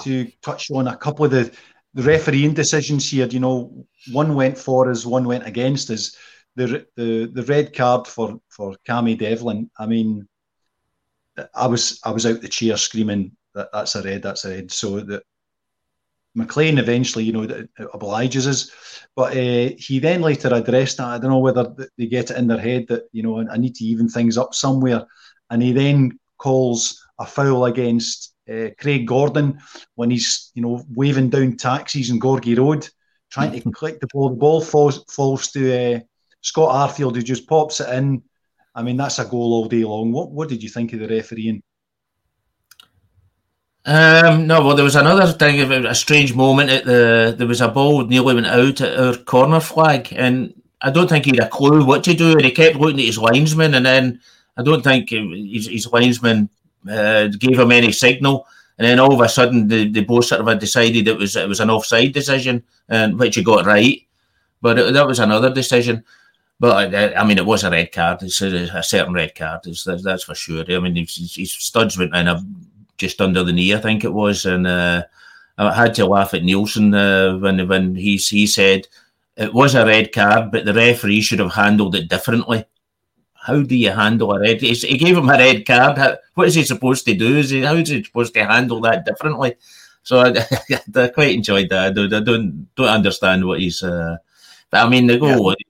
[0.00, 1.52] to touch on a couple of the
[1.94, 3.26] the refereeing decisions here.
[3.26, 6.16] You know, one went for us, one went against us
[6.56, 9.70] the the the red card for for Cammy Devlin.
[9.78, 10.28] I mean,
[11.54, 14.70] I was I was out the chair screaming that that's a red, that's a red.
[14.70, 15.22] So that
[16.34, 18.70] McLean eventually, you know, obliges us,
[19.16, 21.08] but uh, he then later addressed that.
[21.08, 23.74] I don't know whether they get it in their head that you know I need
[23.76, 25.06] to even things up somewhere,
[25.50, 29.60] and he then calls a foul against uh, Craig Gordon
[29.94, 32.88] when he's you know waving down taxis in Gorgie Road,
[33.30, 34.30] trying to collect the ball.
[34.30, 36.00] The ball falls falls to uh,
[36.40, 38.22] Scott Arfield who just pops it in.
[38.74, 40.12] I mean, that's a goal all day long.
[40.12, 41.62] What what did you think of the refereeing?
[43.86, 47.34] Um, no, well, there was another thing about a strange moment at the.
[47.36, 51.24] There was a ball nearly went out at our corner flag, and I don't think
[51.24, 53.86] he had a clue what to do, and he kept looking at his linesman, and
[53.86, 54.20] then
[54.60, 56.50] I don't think his, his linesman
[56.88, 58.46] uh, gave him any signal,
[58.78, 61.48] and then all of a sudden they, they both sort of decided it was it
[61.48, 64.02] was an offside decision, and which he got right,
[64.60, 66.04] but it, that was another decision.
[66.58, 68.22] But I, I, mean, it was a red card.
[68.22, 69.62] It's a, a certain red card.
[69.64, 70.62] That's, for sure.
[70.68, 72.44] I mean, his, his studs went in a,
[72.98, 75.04] just under the knee, I think it was, and uh,
[75.56, 78.86] I had to laugh at Neilson uh, when when he he said
[79.36, 82.66] it was a red card, but the referee should have handled it differently.
[83.42, 84.60] How do you handle a red?
[84.60, 85.98] He gave him a red card.
[85.98, 87.38] How, what is he supposed to do?
[87.38, 89.56] Is he how is he supposed to handle that differently?
[90.02, 90.46] So I,
[90.96, 91.86] I quite enjoyed that.
[91.86, 93.82] I don't, I don't, don't understand what he's.
[93.82, 94.16] Uh,
[94.70, 95.50] but I mean, the goal.
[95.50, 95.64] Yeah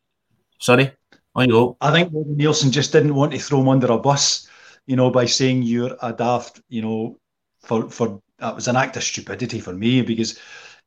[0.61, 0.92] Sorry,
[1.35, 1.76] on you go.
[1.80, 4.46] I think Neilson just didn't want to throw him under a bus,
[4.87, 7.18] you know, by saying you're a daft, you know,
[7.61, 10.38] for for that was an act of stupidity for me because,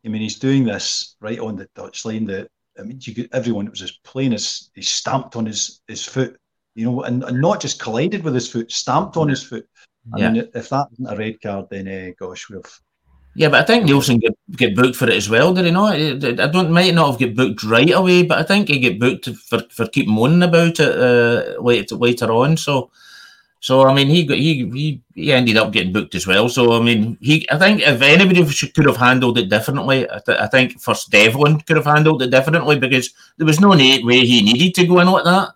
[0.05, 2.27] I mean, he's doing this right on the touchline.
[2.27, 6.05] That I mean, you could, everyone was as plain as he stamped on his his
[6.05, 6.39] foot,
[6.75, 9.67] you know, and, and not just collided with his foot, stamped on his foot.
[10.13, 10.31] I yeah.
[10.31, 12.81] mean, if that isn't a red card, then uh, gosh, we've
[13.35, 15.95] yeah, but I think Neilson get, get booked for it as well, did he not?
[15.95, 19.27] I don't might not have get booked right away, but I think he get booked
[19.29, 22.57] for, for keep moaning about it uh, later later on.
[22.57, 22.91] So,
[23.59, 26.47] so I mean, he got he, he he ended up getting booked as well.
[26.47, 30.19] So I mean, he I think if anybody should, could have handled it differently, I,
[30.23, 33.99] th- I think first Devlin could have handled it differently because there was no way
[33.99, 35.53] he needed to go in like that.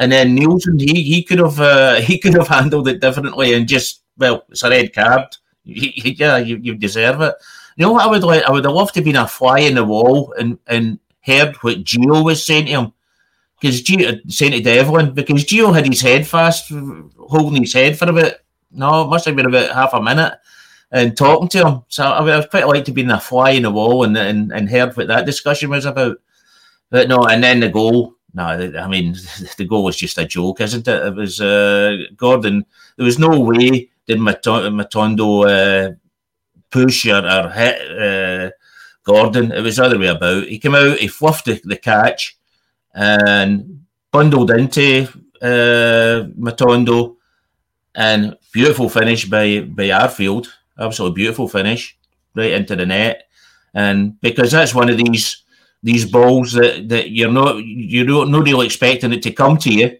[0.00, 3.68] And then Neilson, he he could have uh, he could have handled it differently and
[3.68, 7.34] just well, it's a red card yeah, you, you deserve it.
[7.76, 8.42] You know what I would like?
[8.44, 11.56] I would have loved to have been a fly in the wall and, and heard
[11.56, 12.92] what Gio was saying to him.
[13.60, 16.72] Because Gio saying to Devlin, because Gio had his head fast,
[17.18, 18.34] holding his head for about
[18.72, 20.38] no, it must have been about half a minute
[20.92, 21.82] and talking to him.
[21.88, 24.52] So I would quite like to be in a fly in the wall and, and,
[24.52, 26.18] and heard what that discussion was about.
[26.88, 28.14] But no, and then the goal.
[28.34, 29.14] No, I mean
[29.56, 31.06] the goal was just a joke, isn't it?
[31.06, 32.64] It was uh, Gordon.
[32.96, 35.94] There was no way did Matondo uh,
[36.70, 38.50] push or, or hit uh,
[39.04, 39.52] Gordon.
[39.52, 40.44] It was the other way about.
[40.44, 42.36] He came out, he fluffed the, the catch,
[42.94, 45.06] and bundled into
[45.42, 47.16] uh, Matondo,
[47.94, 50.48] and beautiful finish by by Arfield
[50.80, 51.96] absolutely beautiful finish
[52.34, 53.28] right into the net.
[53.74, 55.44] And because that's one of these
[55.82, 59.72] these balls that, that you're not you don't not really expecting it to come to
[59.72, 59.98] you.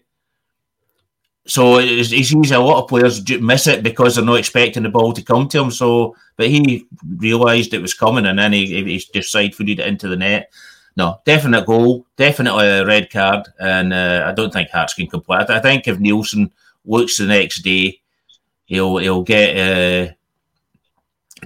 [1.47, 2.53] So it's, easy.
[2.53, 5.57] A lot of players miss it because they're not expecting the ball to come to
[5.57, 5.71] them.
[5.71, 6.85] So, but he
[7.17, 10.51] realised it was coming, and then he, he just side footed it into the net.
[10.95, 15.45] No, definite goal, definitely a red card, and uh, I don't think Hearts can complain.
[15.49, 16.51] I think if Neilson
[16.85, 18.01] looks the next day,
[18.65, 20.13] he'll he'll get uh,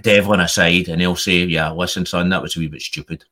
[0.02, 3.26] Devlin aside, and he'll say, "Yeah, listen, son, that was a wee bit stupid."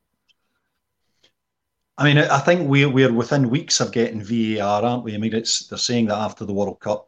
[1.97, 5.13] I mean, I think we're we're within weeks of getting VAR, aren't we?
[5.13, 7.07] I mean, it's they're saying that after the World Cup.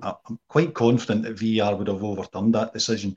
[0.00, 3.16] I'm quite confident that VAR would have overturned that decision.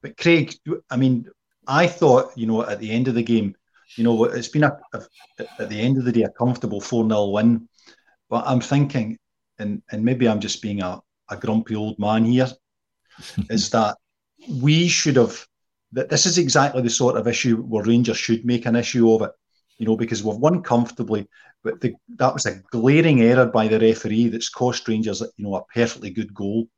[0.00, 0.54] But Craig,
[0.90, 1.26] I mean,
[1.66, 3.54] I thought you know at the end of the game,
[3.96, 5.02] you know, it's been a, a
[5.58, 7.68] at the end of the day a comfortable four 0 win.
[8.30, 9.18] But I'm thinking,
[9.58, 12.48] and and maybe I'm just being a, a grumpy old man here,
[13.50, 13.98] is that
[14.48, 15.46] we should have
[15.92, 19.22] that this is exactly the sort of issue where Rangers should make an issue of
[19.22, 19.32] it,
[19.82, 21.26] you know, because we've won comfortably,
[21.64, 25.56] but the, that was a glaring error by the referee that's cost Rangers, you know,
[25.56, 26.68] a perfectly good goal.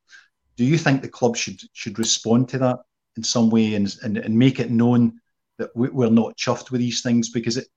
[0.56, 2.78] Do you think the club should should respond to that
[3.18, 5.20] in some way and and, and make it known
[5.58, 7.68] that we, are not chuffed with these things because it,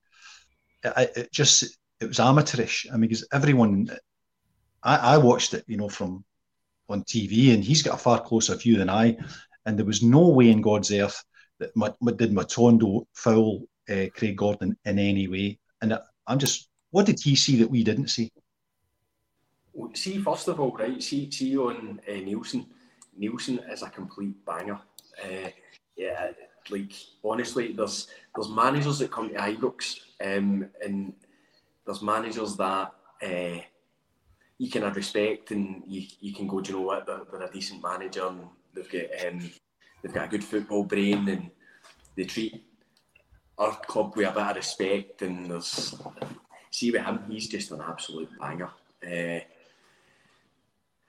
[0.82, 2.86] it, it just it was amateurish.
[2.90, 3.90] I mean, because everyone,
[4.82, 6.24] I, I watched it, you know, from
[6.88, 9.18] on TV, and he's got a far closer view than I
[9.68, 11.22] and there was no way in God's earth
[11.58, 11.74] that
[12.16, 15.58] did Matondo foul uh, Craig Gordon in any way.
[15.80, 18.30] And I'm just, what did he see that we didn't see?
[19.94, 22.66] See, first of all, right, see, see on uh, Nielsen.
[23.18, 24.78] Neilson is a complete banger.
[25.22, 25.50] Uh,
[25.96, 26.32] yeah,
[26.70, 26.92] like
[27.24, 31.12] honestly, there's there's managers that come to Ibrox, um, and
[31.84, 33.60] there's managers that uh,
[34.58, 37.48] you can have respect, and you, you can go, do you know what, they're, they're
[37.48, 38.48] a decent manager, and
[38.78, 39.50] They've got um,
[40.02, 41.50] they've got a good football brain and
[42.16, 42.64] they treat
[43.58, 45.22] our club with a bit of respect.
[45.22, 45.94] And there's
[46.70, 48.70] see with him, he's just an absolute banger.
[49.04, 49.40] Uh,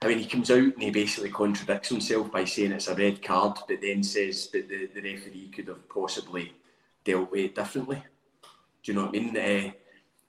[0.02, 3.22] I mean, he comes out and he basically contradicts himself by saying it's a red
[3.22, 6.54] card, but then says that the, the referee could have possibly
[7.04, 8.02] dealt with it differently.
[8.82, 9.36] Do you know what I mean?
[9.36, 9.72] Uh,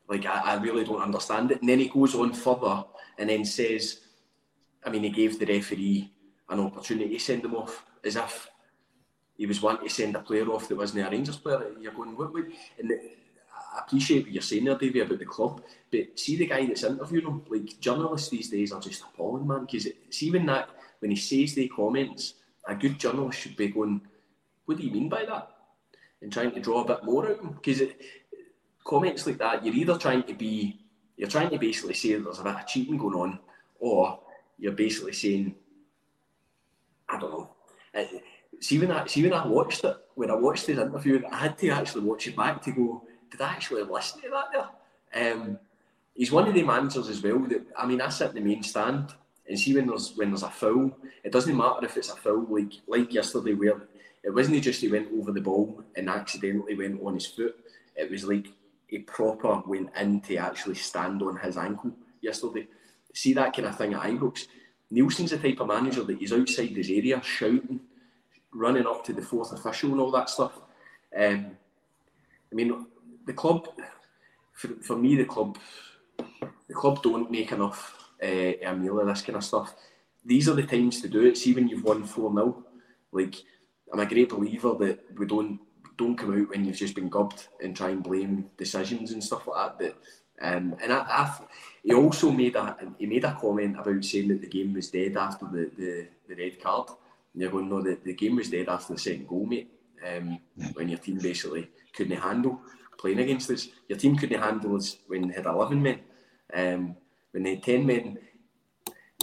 [0.10, 1.62] like, I, I really don't understand it.
[1.62, 2.84] And then he goes on further
[3.18, 4.02] and then says,
[4.84, 6.12] I mean, he gave the referee
[6.50, 8.50] an opportunity to send him off as if
[9.42, 11.72] he was wanting to send a player off that wasn't a Rangers player.
[11.80, 12.52] You're going, what would?
[12.78, 12.92] And
[13.76, 16.84] I appreciate what you're saying there, Davey, about the club, but see the guy that's
[16.84, 17.42] interviewing him.
[17.50, 19.62] Like journalists these days are just appalling, man.
[19.62, 22.36] Because see when that when he says the comments,
[22.68, 24.02] a good journalist should be going,
[24.66, 25.50] "What do you mean by that?"
[26.22, 27.54] and trying to draw a bit more out of him.
[27.54, 27.82] Because
[28.84, 30.86] comments like that, you're either trying to be,
[31.18, 33.40] you're trying to basically say that there's a bit of cheating going on,
[33.80, 34.20] or
[34.60, 35.56] you're basically saying
[37.10, 37.50] I don't know.
[37.96, 38.04] Uh,
[38.62, 41.58] see when I see when I watched it, when I watched his interview, I had
[41.58, 44.70] to actually watch it back to go, did I actually listen to that
[45.14, 45.34] there?
[45.34, 45.60] Um,
[46.14, 48.64] he's one of the managers as well that I mean I sit in the main
[48.64, 49.14] stand
[49.48, 50.92] and see when there's when there's a foul,
[51.24, 53.82] it doesn't matter if it's a foul like like yesterday where
[54.24, 57.56] it wasn't just he went over the ball and accidentally went on his foot.
[57.96, 58.48] It was like
[58.88, 62.68] he proper went in to actually stand on his ankle yesterday.
[63.14, 64.46] See that kind of thing at Ibrox.
[64.92, 67.80] Neilson's the type of manager that he's outside his area shouting,
[68.54, 70.60] running up to the fourth official and all that stuff.
[71.18, 71.58] Um,
[72.52, 72.86] I mean,
[73.26, 73.68] the club,
[74.54, 75.58] for, for me, the club,
[76.68, 79.74] the club don't make enough uh, a meal of this kind of stuff.
[80.26, 81.38] These are the times to do it.
[81.38, 82.64] See when you've won four 0
[83.12, 83.36] like
[83.92, 85.60] I'm a great believer that we don't
[85.98, 89.48] don't come out when you've just been gubbed and try and blame decisions and stuff
[89.48, 89.96] like that.
[90.40, 91.40] That um, and I, I,
[91.84, 95.18] he also made a he made a comment about saying that the game was dead
[95.18, 96.90] after the, the, the red card.
[97.34, 99.72] And you're going, no, the, the game was dead after the second goal, mate.
[100.06, 100.40] Um,
[100.74, 102.60] when your team basically couldn't handle
[103.02, 103.68] playing against us.
[103.88, 106.00] Your team couldn't handle us when they had 11 men.
[106.54, 106.96] Um,
[107.32, 108.18] when they had 10 men,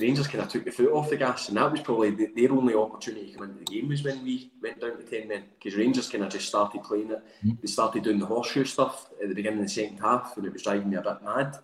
[0.00, 2.52] Rangers kind of took the foot off the gas, and that was probably the, their
[2.52, 5.44] only opportunity to come into the game was when we went down to 10 men.
[5.54, 7.22] Because Rangers kind of just started playing it.
[7.44, 7.60] Mm.
[7.60, 10.52] They started doing the horseshoe stuff at the beginning of the second half, and it
[10.52, 11.58] was driving me a bit mad.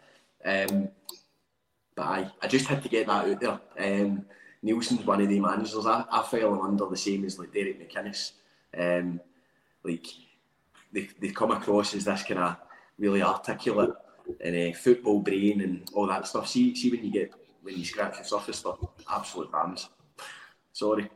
[0.44, 0.88] Um,
[1.94, 4.02] but I, I just had to get that out there.
[4.02, 4.26] Um,
[4.64, 5.86] Neilson's one of the managers.
[5.86, 8.32] I, I him under the same as like Derek McInnes.
[8.76, 9.20] Um,
[9.84, 10.06] like
[10.92, 12.56] they, they come across as this kind of
[12.98, 13.90] really articulate
[14.40, 16.48] and uh, football brain and all that stuff.
[16.48, 18.78] See, see when you get when you scratch the surface, stuff,
[19.10, 19.88] absolute bams.
[20.72, 21.10] Sorry.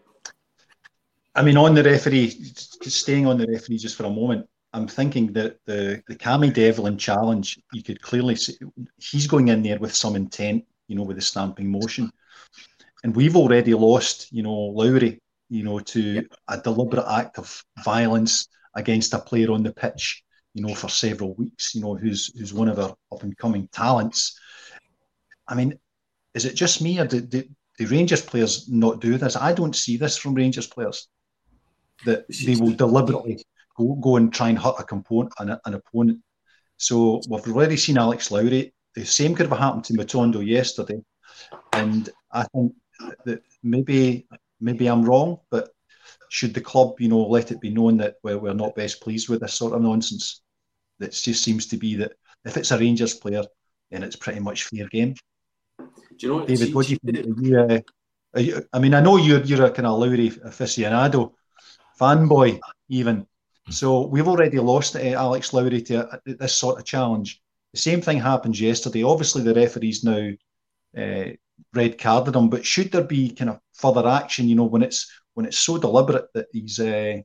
[1.34, 5.32] I mean, on the referee, staying on the referee just for a moment, I'm thinking
[5.32, 8.56] that the the Cammy Devlin challenge, you could clearly see
[8.98, 12.12] he's going in there with some intent, you know, with the stamping motion,
[13.04, 16.26] and we've already lost, you know, Lowry, you know, to yep.
[16.48, 20.22] a deliberate act of violence against a player on the pitch,
[20.54, 23.68] you know, for several weeks, you know, who's who's one of our up and coming
[23.72, 24.38] talents.
[25.46, 25.78] I mean,
[26.34, 27.44] is it just me or do, do,
[27.78, 29.36] do Rangers players not do this?
[29.36, 31.08] I don't see this from Rangers players
[32.04, 33.44] that they will deliberately
[33.76, 36.20] go, go and try and hurt a component an, an opponent.
[36.76, 38.72] So we've already seen Alex Lowry.
[38.94, 41.00] The same could have happened to Matondo yesterday,
[41.72, 42.72] and I think
[43.24, 44.26] that maybe
[44.60, 45.70] maybe I'm wrong, but
[46.28, 49.28] should the club, you know, let it be known that we're, we're not best pleased
[49.28, 50.42] with this sort of nonsense?
[50.98, 52.12] That just seems to be that
[52.44, 53.44] if it's a Rangers player,
[53.90, 55.14] then it's pretty much fair game.
[55.78, 55.86] Do
[56.18, 56.74] you know, David?
[56.74, 57.26] What do you think?
[57.26, 57.80] Are you, uh,
[58.34, 61.32] are you, I mean, I know you're you're a kind of Lowry aficionado,
[62.00, 63.26] fanboy even.
[63.70, 67.40] So we've already lost uh, Alex Lowry to uh, this sort of challenge.
[67.72, 69.02] The same thing happens yesterday.
[69.02, 70.30] Obviously, the referees now
[70.96, 71.30] uh,
[71.74, 74.48] red carded him, but should there be kind of further action?
[74.48, 77.18] You know, when it's when it's so deliberate that he's uh,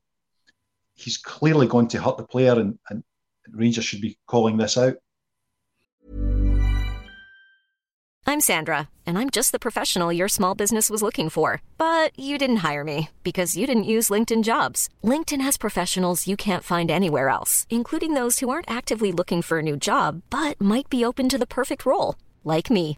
[0.95, 3.03] he's clearly going to hurt the player, and, and
[3.51, 4.95] Rangers should be calling this out.
[8.25, 11.61] I'm Sandra, and I'm just the professional your small business was looking for.
[11.77, 14.89] But you didn't hire me because you didn't use LinkedIn jobs.
[15.03, 19.59] LinkedIn has professionals you can't find anywhere else, including those who aren't actively looking for
[19.59, 22.97] a new job but might be open to the perfect role, like me.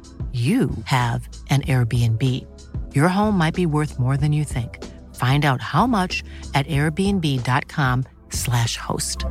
[0.31, 2.47] you have an Airbnb.
[2.95, 4.81] Your home might be worth more than you think.
[5.15, 6.23] Find out how much
[6.53, 9.25] at airbnb.com/slash host.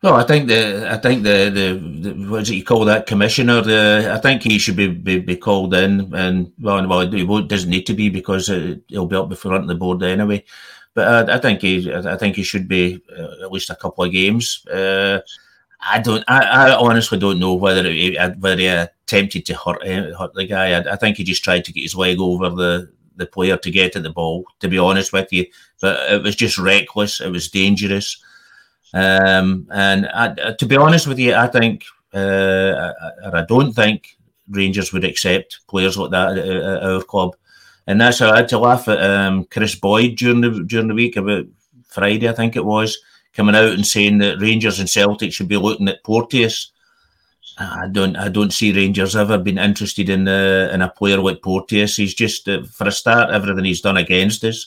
[0.00, 3.62] Well, I think the I think the the, the what do you call that commissioner?
[3.62, 7.68] The I think he should be be, be called in, and well, well, he doesn't
[7.68, 10.44] need to be because it, he'll be up before the board anyway.
[10.94, 14.04] But I, I think he I think he should be uh, at least a couple
[14.04, 14.64] of games.
[14.68, 15.18] Uh,
[15.80, 16.24] I don't.
[16.28, 20.44] I, I honestly don't know whether he, whether he attempted to hurt eh, hurt the
[20.44, 20.72] guy.
[20.72, 23.70] I, I, think he just tried to get his leg over the the player to
[23.70, 24.44] get at the ball.
[24.60, 25.46] To be honest with you,
[25.80, 27.20] but it was just reckless.
[27.20, 28.22] It was dangerous.
[28.92, 32.92] Um, and I, to be honest with you, I think, uh,
[33.24, 34.16] I, I don't think
[34.48, 37.36] Rangers would accept players like that at, our club.
[37.86, 40.94] And that's how I had to laugh at um, Kris Boyd during the during the
[40.94, 41.46] week about
[41.88, 42.98] Friday, I think it was
[43.38, 46.72] coming out and saying that Rangers and Celtic should be looking at Porteous.
[47.56, 51.40] I don't, I don't see Rangers ever been interested in uh, in a player like
[51.40, 51.94] Porteous.
[51.94, 54.66] He's just, uh, for a start, everything he's done against us,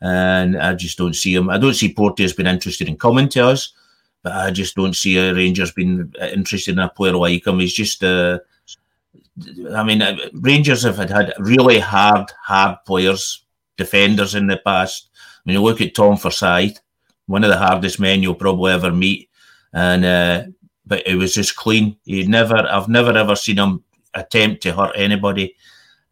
[0.00, 1.50] and I just don't see him.
[1.50, 3.74] I don't see Porteous being interested in coming to us,
[4.22, 7.60] but I just don't see uh, Rangers being interested in a player like him.
[7.60, 8.38] He's just, uh,
[9.74, 13.44] I mean, uh, Rangers have had, had really hard, hard players,
[13.76, 15.10] defenders in the past.
[15.14, 16.80] I mean, you look at Tom Forsyth
[17.26, 19.28] one of the hardest men you'll probably ever meet.
[19.72, 20.44] And uh,
[20.86, 21.96] but it was just clean.
[22.04, 23.82] He never, I've never ever seen him
[24.14, 25.56] attempt to hurt anybody.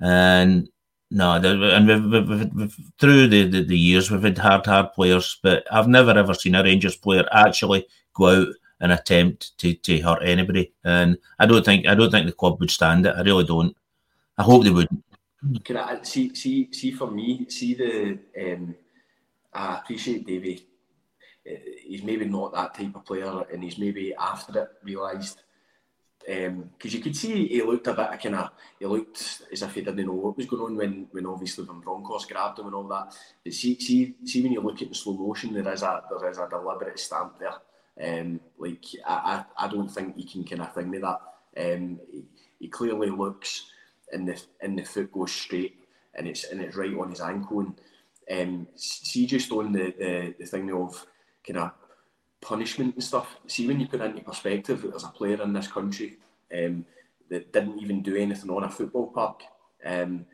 [0.00, 0.68] And
[1.10, 5.38] no, and we've, we've, we've, through the, the, the, years we've had hard, hard players,
[5.42, 8.48] but I've never ever seen a Rangers player actually go out
[8.80, 10.72] and attempt to, to hurt anybody.
[10.82, 13.14] And I don't think I don't think the club would stand it.
[13.16, 13.76] I really don't.
[14.36, 15.04] I hope they wouldn't.
[15.62, 18.74] Can I see see see for me see the um,
[19.52, 20.66] I appreciate Davey
[21.44, 25.40] he's maybe not that type of player, and he's maybe after it realised.
[26.26, 29.74] Because um, you could see he looked a bit kind of, he looked as if
[29.74, 32.74] he didn't know what was going on when, when obviously when Broncos grabbed him and
[32.74, 33.14] all that.
[33.44, 36.30] But see, see, see when you look at the slow motion, there is a there
[36.30, 37.58] is a deliberate stamp there.
[38.02, 41.20] Um, like I, I, I don't think you can kind of thing with that.
[41.56, 42.24] Um, he,
[42.58, 43.66] he clearly looks
[44.12, 45.76] and the and the foot goes straight
[46.14, 47.60] and it's and it's right on his ankle.
[47.60, 47.78] And
[48.30, 51.06] um, see just on the, the, the thing of
[51.46, 51.72] kind of
[52.40, 53.36] punishment and stuff.
[53.46, 56.18] See when you put into perspective there's a player in this country
[56.52, 56.84] um,
[57.30, 59.42] that didn't even do anything on a football park.
[59.84, 60.26] Um,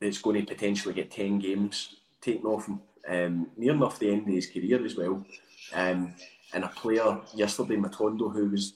[0.00, 4.26] that's going to potentially get 10 games taken off him, um, near enough the end
[4.28, 5.24] of his career as well.
[5.74, 6.14] Um,
[6.52, 8.74] and a player yesterday, Matondo, who was,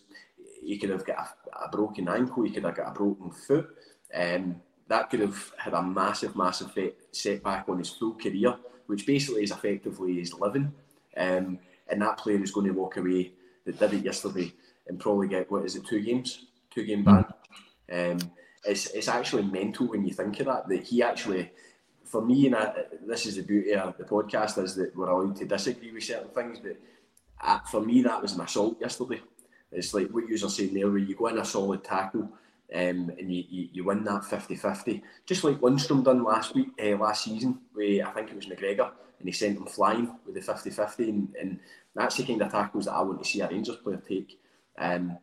[0.63, 3.75] he could have got a, a broken ankle, he could have got a broken foot.
[4.15, 6.77] Um, that could have had a massive, massive
[7.11, 8.55] setback on his full career,
[8.87, 10.73] which basically is effectively his living.
[11.17, 11.59] Um,
[11.89, 13.33] and that player is going to walk away
[13.65, 14.53] that did it yesterday
[14.87, 16.47] and probably get, what is it, two games?
[16.71, 17.25] Two game ban.
[17.93, 18.19] Um,
[18.65, 21.53] it's, it's actually mental when you think of that, that he actually,
[22.05, 22.73] for me, and I,
[23.07, 26.31] this is the beauty of the podcast, is that we're allowed to disagree with certain
[26.31, 26.77] things, but
[27.43, 29.21] uh, for me, that was an assault yesterday.
[29.71, 32.31] It's like what you are saying there, where you go in a solid tackle
[32.73, 35.03] um, and you, you, you, win that 50-50.
[35.27, 38.91] Just like Lundstram done last week, uh, last season, where I think it was McGregor,
[39.19, 41.61] and he sent him flying with the 50-50, and, and
[41.95, 44.41] that's the kind of tackles that I want to see a Rangers player take.
[44.79, 45.19] Um,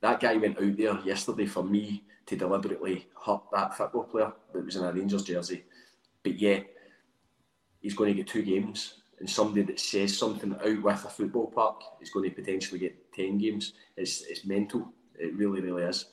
[0.00, 4.64] that guy went out there yesterday for me to deliberately hurt that football player that
[4.64, 5.64] was in a Rangers jersey.
[6.22, 6.66] But yet,
[7.80, 11.50] he's going to get two games, and somebody that says something out with a football
[11.50, 13.72] park is going to potentially get 10 games.
[13.96, 14.92] It's, it's mental.
[15.18, 16.06] It really, really is.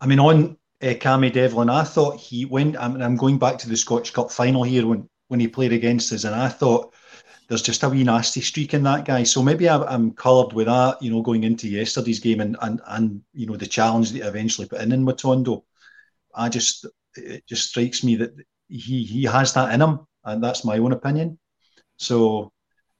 [0.00, 2.76] I mean, on uh, Cammy Devlin, I thought he went.
[2.76, 5.72] I mean, I'm going back to the Scottish Cup final here when, when he played
[5.72, 6.94] against us, and I thought
[7.48, 9.22] there's just a wee nasty streak in that guy.
[9.24, 12.80] So maybe I, am coloured with that, you know, going into yesterday's game and, and
[12.86, 15.62] and you know the challenge that eventually put in in Matondo.
[16.34, 18.32] I just it just strikes me that
[18.68, 21.38] he he has that in him, and that's my own opinion.
[21.96, 22.52] So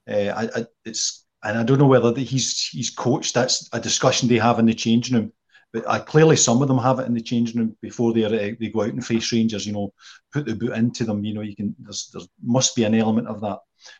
[0.09, 3.33] uh, I, I, it's and I don't know whether he's he's coached.
[3.33, 5.33] That's a discussion they have in the changing room.
[5.71, 8.29] But I, clearly, some of them have it in the changing room before they uh,
[8.59, 9.65] they go out and face Rangers.
[9.65, 9.93] You know,
[10.33, 11.23] put the boot into them.
[11.23, 11.75] You know, you can.
[11.79, 13.59] There's there must be an element of that.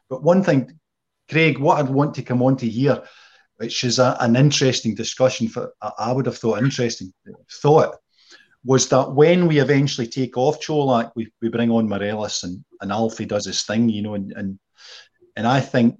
[0.09, 0.79] But one thing,
[1.29, 3.03] Craig, what I'd want to come on to here,
[3.57, 7.13] which is a, an interesting discussion for, I would have thought interesting
[7.61, 7.95] thought,
[8.65, 12.91] was that when we eventually take off Colak, we, we bring on Morelos and, and
[12.91, 14.59] Alfie does his thing, you know, and, and
[15.35, 15.99] and I think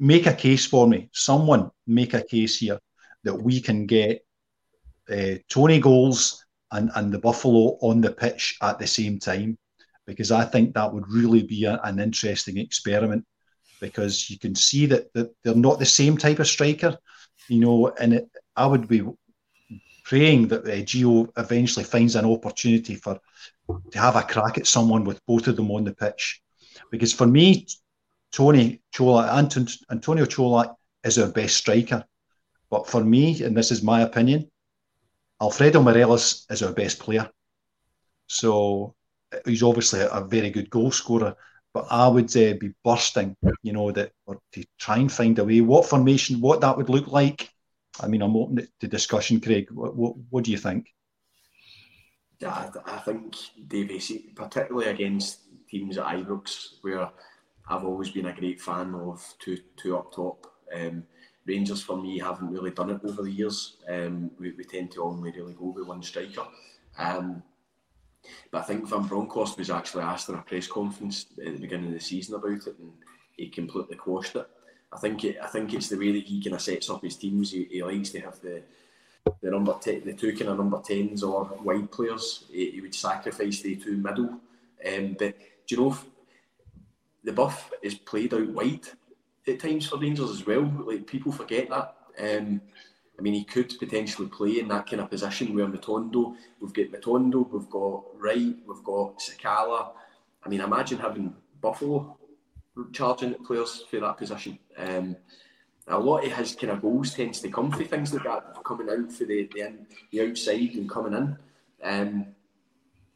[0.00, 2.80] make a case for me, someone make a case here
[3.22, 4.24] that we can get
[5.10, 9.58] uh, Tony Goals and, and the Buffalo on the pitch at the same time
[10.06, 13.24] because I think that would really be a, an interesting experiment
[13.80, 16.96] because you can see that, that they're not the same type of striker,
[17.48, 19.02] you know, and it, I would be
[20.04, 23.20] praying that uh, Gio eventually finds an opportunity for
[23.90, 26.40] to have a crack at someone with both of them on the pitch.
[26.90, 27.66] Because for me,
[28.32, 29.28] Tony Čolak,
[29.90, 30.74] Antonio Čolak
[31.04, 32.04] is our best striker.
[32.70, 34.50] But for me, and this is my opinion,
[35.42, 37.28] Alfredo Morelos is our best player.
[38.26, 38.94] So
[39.44, 41.34] he's obviously a, very good goal scorer,
[41.74, 44.12] but I would uh, be bursting, you know, that
[44.52, 45.60] to try and find a way.
[45.60, 47.50] What formation, what that would look like.
[48.00, 49.68] I mean, I'm open to discussion, Craig.
[49.72, 50.88] What, what, what do you think?
[52.46, 53.34] I, I think
[53.66, 57.10] Davey, particularly against teams at Ibrox, where
[57.70, 60.46] I've always been a great fan of two two up top.
[60.74, 61.04] Um,
[61.46, 63.76] Rangers for me haven't really done it over the years.
[63.88, 66.42] Um, we, we tend to only really go with one striker.
[66.98, 67.42] Um,
[68.50, 71.86] but I think Van Bronckhorst was actually asked in a press conference at the beginning
[71.88, 72.92] of the season about it, and
[73.36, 74.46] he completely quashed it.
[74.92, 77.16] I think it, I think it's the way that he kind of sets up his
[77.16, 77.52] teams.
[77.52, 78.62] He, he likes to have the
[79.42, 82.44] the number ten, the two kind of number tens or wide players.
[82.50, 84.40] He, he would sacrifice the two middle.
[84.86, 85.98] Um, but do you know
[87.24, 88.86] the buff is played out wide
[89.46, 90.70] at times for Rangers as well?
[90.86, 91.96] Like people forget that.
[92.18, 92.60] Um,
[93.18, 96.86] I mean, he could potentially play in that kind of position where Matondo, we've got
[96.86, 99.90] Matondo, we've got Wright, we've got Sakala.
[100.42, 102.16] I mean, imagine having Buffalo
[102.92, 104.58] charging at players for that position.
[104.78, 105.16] Um,
[105.86, 108.88] a lot of his kind of goals tends to come for things like that, coming
[108.88, 109.72] out for the the,
[110.10, 111.36] the outside and coming in.
[111.82, 112.26] Um,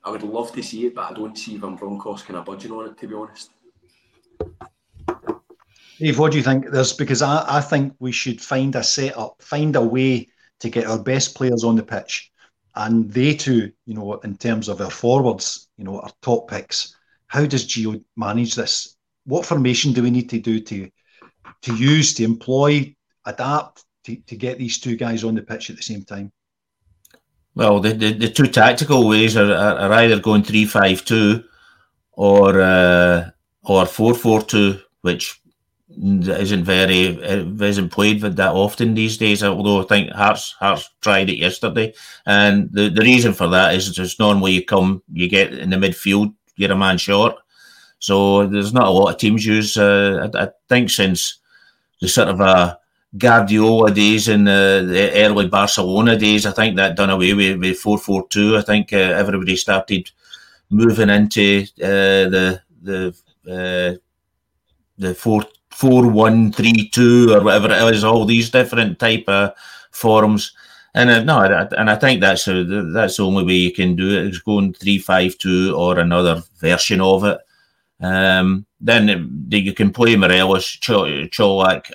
[0.04, 2.72] I would love to see it, but I don't see Van Bronckhorst kind of budging
[2.72, 3.50] on it, to be honest.
[5.98, 6.70] Dave, what do you think?
[6.70, 10.28] There's because I, I think we should find a setup, find a way
[10.60, 12.32] to get our best players on the pitch,
[12.74, 16.96] and they too, you know, in terms of our forwards, you know, our top picks.
[17.26, 18.96] How does Gio manage this?
[19.24, 20.90] What formation do we need to do to
[21.62, 25.76] to use to employ, adapt to, to get these two guys on the pitch at
[25.76, 26.32] the same time?
[27.54, 31.44] Well, the, the, the two tactical ways are, are, either going three five two
[32.12, 33.30] or uh,
[33.64, 35.40] or four four two, which
[35.96, 39.42] isn't very isn't played that often these days.
[39.42, 41.94] Although I think Hearts Hearts tried it yesterday,
[42.26, 45.76] and the, the reason for that is just normally you come you get in the
[45.76, 47.36] midfield you're a man short,
[47.98, 49.76] so there's not a lot of teams use.
[49.76, 51.38] Uh, I, I, think since
[52.00, 52.76] the sort of uh,
[53.16, 57.78] Guardiola days and the, the, early Barcelona days, I think that done away with, with
[57.78, 58.56] four four two.
[58.56, 60.10] I think uh, everybody started
[60.70, 63.16] moving into uh, the the
[63.48, 63.94] uh,
[64.98, 68.04] the four four one three two or whatever it is.
[68.04, 69.52] All these different type of
[69.90, 70.52] forms.
[70.96, 74.10] And uh, no, and I think that's a, that's the only way you can do
[74.10, 77.38] it is going three five two or another version of it.
[78.00, 81.90] Um, then you can play Morelos, Colak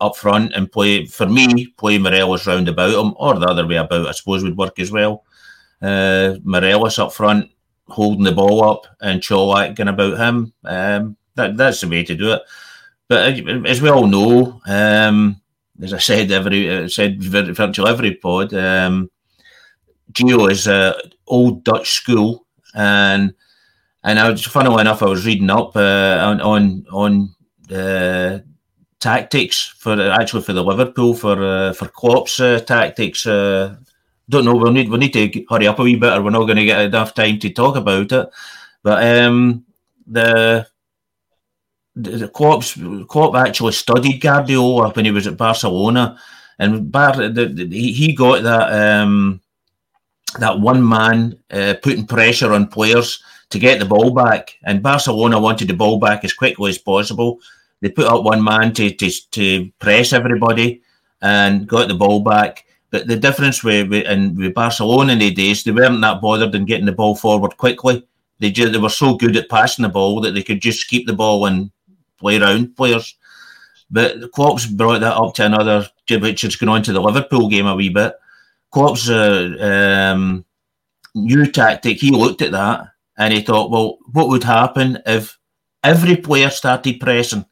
[0.00, 3.76] up front and play for me play Morelos round about him or the other way
[3.76, 5.24] about I suppose would work as well.
[5.82, 7.50] Uh, Morelos up front
[7.90, 10.52] holding the ball up and Colak going about him.
[10.64, 12.42] Um, that that's the way to do it.
[13.08, 15.40] But as we all know, um,
[15.82, 19.10] as I said every uh, said virtually every pod, um,
[20.12, 20.94] Gio is a
[21.26, 23.34] old Dutch school, and
[24.04, 27.34] and I was funnily enough, I was reading up uh, on on on
[27.74, 28.38] uh,
[29.00, 33.26] tactics for actually for the Liverpool for uh, for Klopp's uh, tactics.
[34.30, 34.54] Don't know.
[34.54, 36.64] We'll need we need to hurry up a wee bit, or we're not going to
[36.64, 38.28] get enough time to talk about it.
[38.82, 39.64] But um,
[40.06, 40.66] the
[41.96, 42.78] the Klopp's,
[43.08, 46.18] Klopp actually studied Guardiola when he was at Barcelona,
[46.58, 48.72] and Bar, the, the, he got that
[49.02, 49.40] um,
[50.38, 55.40] that one man uh, putting pressure on players to get the ball back, and Barcelona
[55.40, 57.40] wanted the ball back as quickly as possible.
[57.80, 60.82] They put up one man to to, to press everybody
[61.20, 62.66] and got the ball back.
[62.90, 66.54] But the difference with, with, in, with Barcelona in the days, they weren't that bothered
[66.54, 68.06] in getting the ball forward quickly.
[68.40, 71.06] They just, they were so good at passing the ball that they could just keep
[71.06, 71.70] the ball and
[72.18, 73.16] play around players.
[73.90, 77.66] But Klopp's brought that up to another, which is going on to the Liverpool game
[77.66, 78.14] a wee bit.
[78.70, 80.44] Klopp's uh, um,
[81.14, 82.88] new tactic, he looked at that
[83.18, 85.38] and he thought, well, what would happen if
[85.82, 87.44] every player started pressing?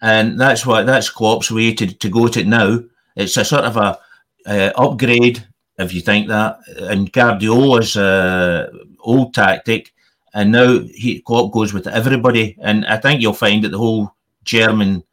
[0.00, 2.80] And that's what that's Klopp's way to, to go to it now.
[3.16, 3.98] It's a sort of a
[4.46, 5.46] uh, upgrade,
[5.78, 6.58] if you think that.
[6.78, 8.70] And Guardiola's uh,
[9.00, 9.94] old tactic
[10.34, 14.12] and now he Klopp goes with everybody, and I think you'll find that the whole
[14.42, 15.04] German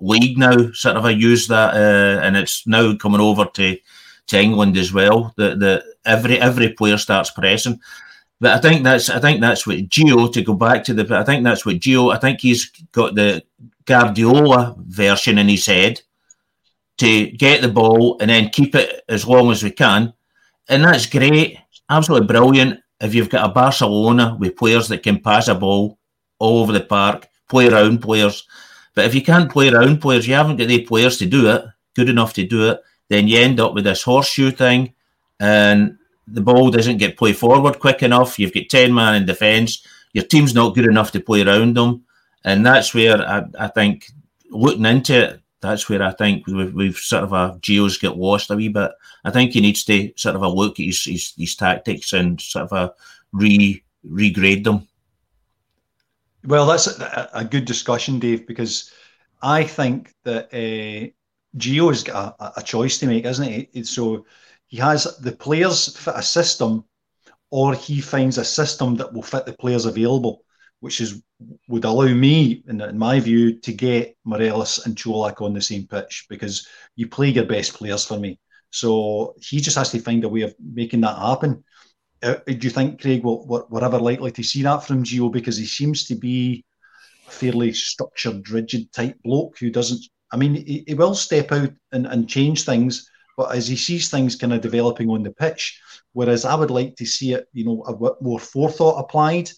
[0.00, 3.78] league now sort of I use that, uh, and it's now coming over to
[4.26, 5.32] to England as well.
[5.36, 7.80] That the every every player starts pressing.
[8.40, 11.22] But I think that's I think that's what Gio to go back to the I
[11.22, 13.44] think that's what Gio I think he's got the
[13.86, 16.02] Guardiola version in his head
[16.98, 20.12] to get the ball and then keep it as long as we can.
[20.68, 21.58] And that's great,
[21.90, 25.98] absolutely brilliant if you've got a Barcelona with players that can pass a ball
[26.38, 28.46] all over the park, play around players.
[28.94, 31.64] But if you can't play around players, you haven't got the players to do it,
[31.94, 34.94] good enough to do it, then you end up with this horseshoe thing
[35.40, 38.38] and the ball doesn't get played forward quick enough.
[38.38, 39.86] You've got 10 man in defence.
[40.12, 42.04] Your team's not good enough to play around them.
[42.44, 44.10] And that's where I, I think
[44.50, 48.50] looking into it, that's where I think we've, we've sort of a Gio's get lost
[48.50, 48.90] a wee bit.
[49.24, 52.40] I think he needs to sort of a look at his, his, his tactics and
[52.40, 52.94] sort of a
[53.32, 54.86] re regrade them.
[56.44, 58.92] Well, that's a, a, good discussion, Dave, because
[59.40, 61.08] I think that uh,
[61.56, 63.82] Gio has got a, a, choice to make, isn't he?
[63.84, 64.26] So
[64.66, 66.84] he has the players fit a system,
[67.50, 70.43] or he finds a system that will fit the players available
[70.84, 71.22] which is
[71.66, 75.86] would allow me, in, in, my view, to get Morelos and Colak on the same
[75.86, 78.38] pitch because you play your best players for me.
[78.70, 81.64] So he just has to find a way of making that happen.
[82.22, 85.56] Uh, do you think Craig will we're ever likely to see that from Gio because
[85.56, 86.66] he seems to be
[87.28, 90.04] a fairly structured, rigid type bloke who doesn't.
[90.32, 93.08] I mean, he, he will step out and, and change things,
[93.38, 95.80] but as he sees things kind of developing on the pitch,
[96.12, 99.48] whereas I would like to see it, you know, a bit more forethought applied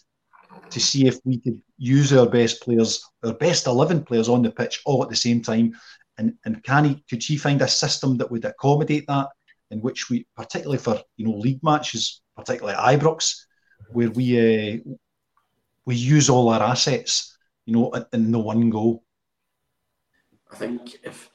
[0.69, 4.51] to see if we could use our best players, our best 11 players on the
[4.51, 5.75] pitch all at the same time.
[6.17, 9.27] And, and can he, could he find a system that would accommodate that
[9.71, 13.35] in which we, particularly for, you know, league matches, particularly Ibrox,
[13.91, 14.77] where we, uh,
[15.85, 19.03] we use all our assets, you know, in the one go.
[20.51, 21.29] I think if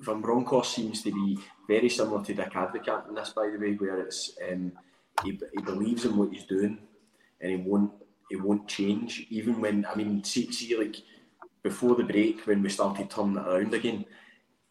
[0.00, 3.74] Van Bronckhorst seems to be very similar to Dick Advocaat in this, by the way,
[3.74, 4.72] where it's um,
[5.22, 6.78] he, he believes in what he's doing
[7.40, 7.92] and he won't
[8.30, 9.26] it won't change.
[9.30, 10.96] Even when I mean, see, see, like
[11.62, 14.04] before the break when we started turning it around again,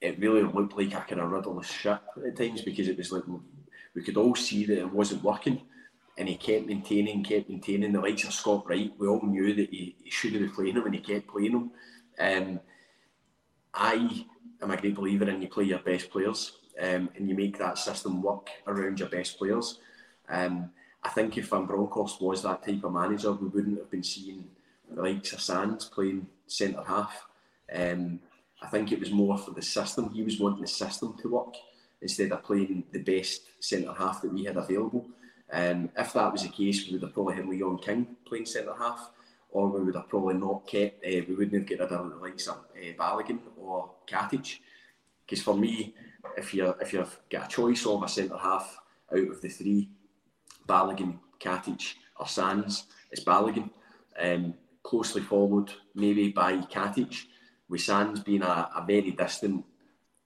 [0.02, 3.24] it really looked like a kind of rudderless ship at times because it was like
[3.96, 5.62] we could all see that it wasn't working.
[6.18, 7.92] And he kept maintaining, kept maintaining.
[7.92, 10.86] The likes of Scott Wright, we all knew that he, he shouldn't be playing him,
[10.86, 11.72] and he kept playing him.
[12.20, 12.60] Um,
[13.74, 14.26] I
[14.62, 17.78] am a great believer in you play your best players um, and you make that
[17.78, 19.80] system work around your best players.
[20.30, 20.72] Um,
[21.04, 24.46] I think if Van Bronckhorst was that type of manager, we wouldn't have been seeing
[24.90, 27.26] the likes of Sands playing centre half.
[27.74, 28.20] Um,
[28.62, 30.10] I think it was more for the system.
[30.14, 31.56] He was wanting the system to work
[32.02, 35.06] instead of playing the best centre half that we had available.
[35.52, 38.74] Um, if that was the case, we would have probably had Leon King playing centre
[38.78, 39.12] half,
[39.52, 42.16] or we would have probably not kept, uh, we wouldn't have got rid of the
[42.16, 44.60] likes of uh, Balogun or Katic.
[45.26, 45.94] Because for me,
[46.38, 48.78] if you if you've got a choice of a centre half
[49.12, 49.90] out of the three,
[50.68, 53.70] Balogun, Katic, or Sands, it's Balogun.
[54.20, 54.54] Um,
[54.84, 57.26] closely followed maybe by Katic,
[57.70, 59.66] with Sands being a, a very distant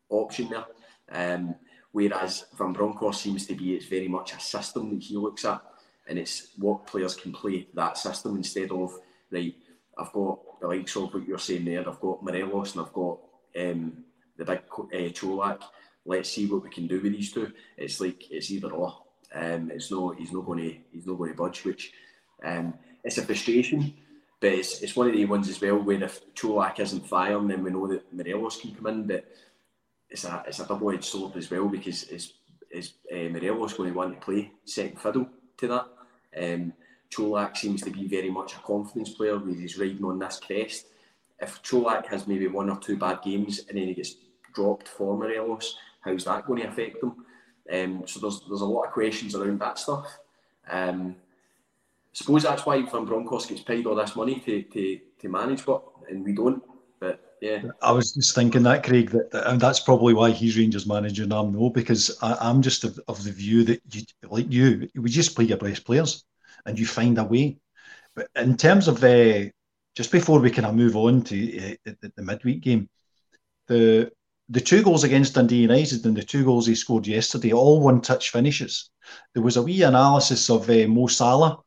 [0.09, 0.65] option there.
[1.09, 1.55] Um,
[1.91, 5.61] whereas Van Bronckhorst seems to be, it's very much a system that he looks at,
[6.07, 8.93] and it's what players can play that system instead of,
[9.31, 9.55] right,
[9.97, 13.19] I've got the likes of what you're saying there, I've got Morelos and I've got
[13.59, 14.03] um,
[14.37, 15.61] the big uh, Čolak.
[16.05, 17.51] Let's see what we can do with these two.
[17.77, 18.97] It's like it's either or.
[19.37, 21.63] Um, it's no, he's not going to, he's not going to budge.
[21.63, 21.91] Which
[22.43, 22.73] um,
[23.03, 23.93] it's a frustration,
[24.39, 27.63] but it's, it's one of the ones as well where if Čolak isn't firing, then
[27.63, 29.07] we know that Morelos can come in.
[29.07, 29.25] But
[30.09, 32.33] it's a it's a double edged sword as well because is
[32.71, 35.85] is uh, Morelos going to want to play second fiddle to that?
[36.37, 36.73] Um,
[37.09, 40.87] Čolak seems to be very much a confidence player where he's riding on this crest.
[41.39, 44.15] If Čolak has maybe one or two bad games and then he gets
[44.53, 47.25] dropped for Morelos, how's that going to affect them?
[47.71, 50.19] Um, so there's there's a lot of questions around that stuff.
[50.69, 55.29] Um, I suppose that's why Van Bronckhorst gets paid all this money to, to, to
[55.29, 56.63] manage, but and we don't.
[56.99, 60.57] But yeah, I was just thinking that Craig that, that and that's probably why he's
[60.57, 64.01] Rangers manager and I'm no because I, am just of, of, the view that you
[64.23, 66.25] like you we just play your best players
[66.65, 67.57] and you find a way.
[68.15, 69.45] But in terms of uh,
[69.95, 72.89] just before we kind of move on to uh, the, the midweek game,
[73.67, 74.11] the
[74.49, 78.01] the two goals against Dundee United and the two goals he scored yesterday, all one
[78.01, 78.89] touch finishes.
[79.33, 81.59] There was a wee analysis of uh, Mo Salah,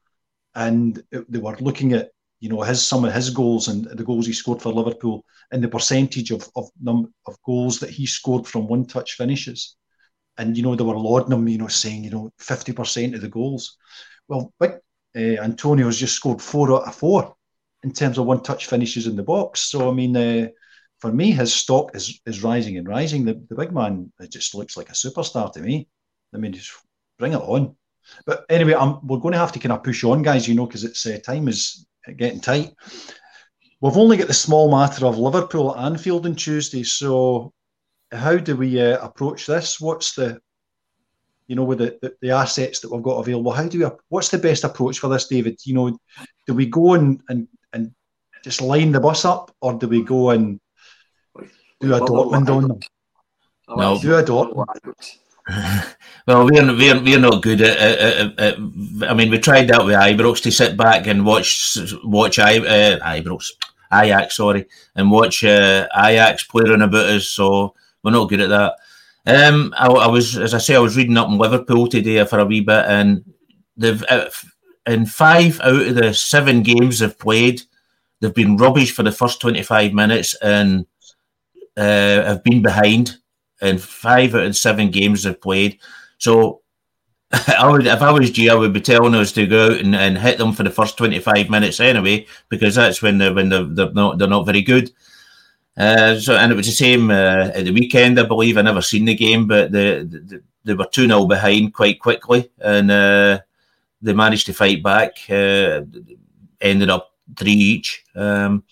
[0.55, 2.11] and they were looking at
[2.41, 5.63] you know his some of his goals and the goals he scored for Liverpool and
[5.63, 9.77] the percentage of of num- of goals that he scored from one touch finishes.
[10.39, 13.21] And you know they were lauding him, you know, saying you know fifty percent of
[13.21, 13.77] the goals.
[14.27, 14.73] Well, big
[15.15, 17.35] uh, Antonio's just scored four out of four
[17.83, 19.61] in terms of one touch finishes in the box.
[19.61, 20.17] So I mean.
[20.17, 20.49] Uh,
[21.01, 23.25] for me, his stock is is rising and rising.
[23.25, 25.89] The, the big man it just looks like a superstar to me.
[26.35, 26.73] I mean, just
[27.19, 27.75] bring it on.
[28.27, 30.47] But anyway, I'm, we're going to have to kind of push on, guys.
[30.47, 31.87] You know, because it's uh, time is
[32.17, 32.75] getting tight.
[33.81, 36.83] We've only got the small matter of Liverpool at Anfield on Tuesday.
[36.83, 37.53] So,
[38.13, 39.81] how do we uh, approach this?
[39.81, 40.39] What's the,
[41.47, 43.53] you know, with the, the, the, assets that we've got available?
[43.53, 43.91] How do we?
[44.09, 45.59] What's the best approach for this, David?
[45.65, 45.99] You know,
[46.47, 47.95] do we go and and and
[48.45, 50.61] just line the bus up, or do we go and
[51.81, 52.81] do a Dortmund on them.
[53.69, 55.19] No, do a Dortmund.
[56.27, 58.55] well, we're, we're, we're not good at, at, at,
[59.09, 62.99] I mean, we tried that with Ibrox to sit back and watch watch I, uh,
[62.99, 63.47] Ibrox,
[63.93, 67.29] Ajax, sorry, and watch uh, Ajax play around about us.
[67.29, 68.75] So we're not good at that.
[69.27, 72.39] Um, I, I, was, as I say, I was reading up in Liverpool today for
[72.39, 73.25] a wee bit, and
[73.77, 74.29] they've uh,
[74.87, 77.63] in five out of the seven games they've played,
[78.21, 80.87] they've been rubbish for the first twenty five minutes and
[81.81, 83.17] uh, have been behind
[83.63, 85.79] in five out of seven games they've played.
[86.19, 86.63] So
[87.33, 89.95] I would, if I was G, I would be telling us to go out and,
[89.95, 93.49] and hit them for the first twenty five minutes anyway, because that's when they're when
[93.49, 94.91] they're, they're not they're not very good.
[95.77, 98.59] Uh, so and it was the same uh, at the weekend, I believe.
[98.59, 102.51] I never seen the game, but the, the they were two 0 behind quite quickly,
[102.59, 103.41] and uh,
[104.03, 105.13] they managed to fight back.
[105.31, 105.83] Uh,
[106.61, 108.05] ended up three each.
[108.15, 108.65] Um,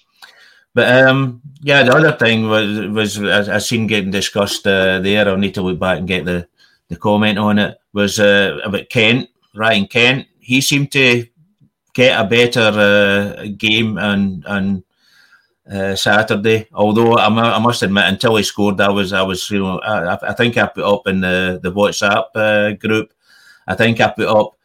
[0.78, 5.26] but um, yeah, the other thing was was I, I seen getting discussed uh, there.
[5.26, 6.46] I'll need to look back and get the,
[6.86, 7.80] the comment on it.
[7.92, 10.28] Was uh, about Kent, Ryan Kent.
[10.38, 11.26] He seemed to
[11.94, 14.84] get a better uh, game on on
[15.68, 16.68] uh, Saturday.
[16.72, 20.30] Although I, I, must admit, until he scored, I was I was you know I,
[20.30, 23.12] I think I put up in the the WhatsApp uh, group.
[23.66, 24.57] I think I put up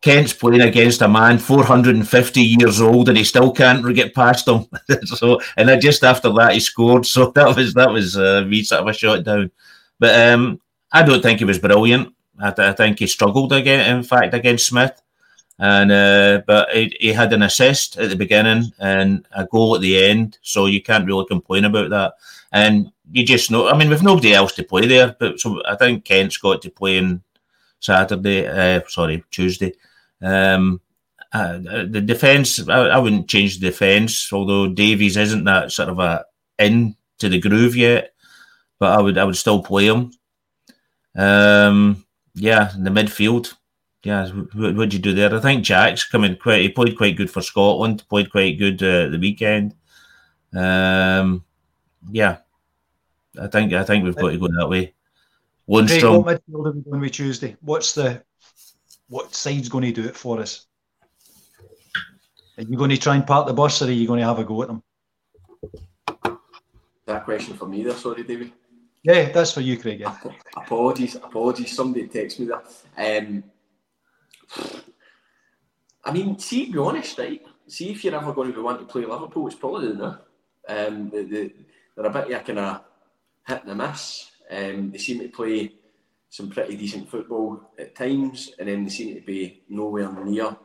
[0.00, 4.66] Kent's playing against a man 450 years old and he still can't get past him.
[5.04, 7.04] so, and then just after that he scored.
[7.04, 9.50] So that was that was uh, me sort of a shot down.
[9.98, 12.14] But um, I don't think he was brilliant.
[12.40, 13.94] I, I, think he struggled again.
[13.94, 15.02] In fact, against Smith,
[15.58, 19.82] and uh, but he, he, had an assist at the beginning and a goal at
[19.82, 20.38] the end.
[20.40, 22.14] So you can't really complain about that.
[22.52, 23.68] And you just know.
[23.68, 26.70] I mean, with nobody else to play there, but so I think Kent's got to
[26.70, 27.22] play in
[27.80, 28.46] Saturday.
[28.46, 29.74] Uh, sorry, Tuesday.
[30.22, 30.80] Um,
[31.32, 36.00] uh, the defence, I, I, wouldn't change the defence, although Davies isn't that sort of
[36.00, 36.24] a
[36.58, 38.12] in to the groove yet,
[38.78, 40.12] but I would I would still play him.
[41.16, 42.04] Um,
[42.34, 43.54] yeah, in the midfield.
[44.02, 45.34] Yeah, what would you do there?
[45.34, 46.62] I think Jack's coming quite.
[46.62, 48.02] He played quite good for Scotland.
[48.08, 49.74] Played quite good uh, the weekend.
[50.54, 51.44] Um,
[52.10, 52.38] yeah,
[53.40, 54.94] I think I think we've got to go that way.
[55.68, 56.24] Lundstram.
[56.24, 57.56] Craig, what midfield are we going with Tuesday?
[57.60, 58.24] What's the
[59.10, 60.66] what side's going to do it for us?
[62.56, 64.38] Are you going to try and park the bus, or are you going to have
[64.38, 64.82] a go at them?
[67.06, 68.52] That question for me there, sorry, David.
[69.02, 70.00] Yeah, that's for you, Craig.
[70.00, 70.16] Yeah.
[70.56, 71.74] Apologies, apologies.
[71.74, 72.62] Somebody text me there.
[72.96, 73.44] Um,
[76.04, 77.42] I mean, see, to be honest, right?
[77.66, 80.20] See if you're ever going to be wanting to play Liverpool, it's probably the
[80.68, 81.52] um, the, the,
[81.96, 82.80] they're a bit of a kind of
[83.46, 84.30] hit and a miss.
[84.50, 85.72] Um, they seem to play
[86.30, 90.56] some pretty decent football at times, and then they seem to be nowhere near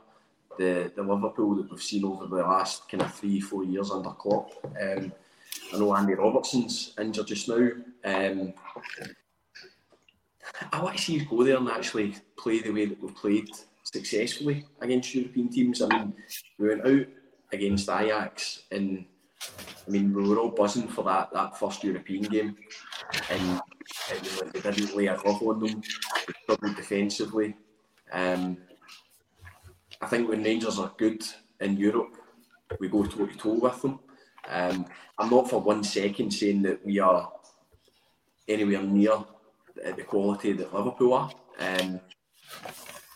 [0.57, 4.11] the, the Liverpool that we've seen over the last kind of three, four years under
[4.11, 4.51] Klopp.
[4.79, 5.11] Um,
[5.73, 7.69] I know Andy Robertson's injured just now.
[8.03, 8.53] Um,
[10.71, 13.49] I want to see us go there and actually play the way that we've played
[13.83, 15.81] successfully against European teams.
[15.81, 16.13] I mean,
[16.59, 17.07] we went out
[17.51, 19.05] against Ajax and
[19.87, 22.55] I mean, we were all buzzing for that, that first European game,
[23.29, 23.61] and
[24.09, 25.81] was like they didn't lay a glove on them.
[26.43, 27.55] Struggled defensively.
[28.11, 28.57] Um,
[30.01, 31.23] I think when Rangers are good
[31.59, 32.15] in Europe,
[32.79, 33.99] we go toe to toe with them.
[34.49, 34.85] Um,
[35.17, 37.31] I'm not for one second saying that we are
[38.47, 39.23] anywhere near
[39.75, 41.31] the quality that Liverpool are.
[41.59, 41.99] Um,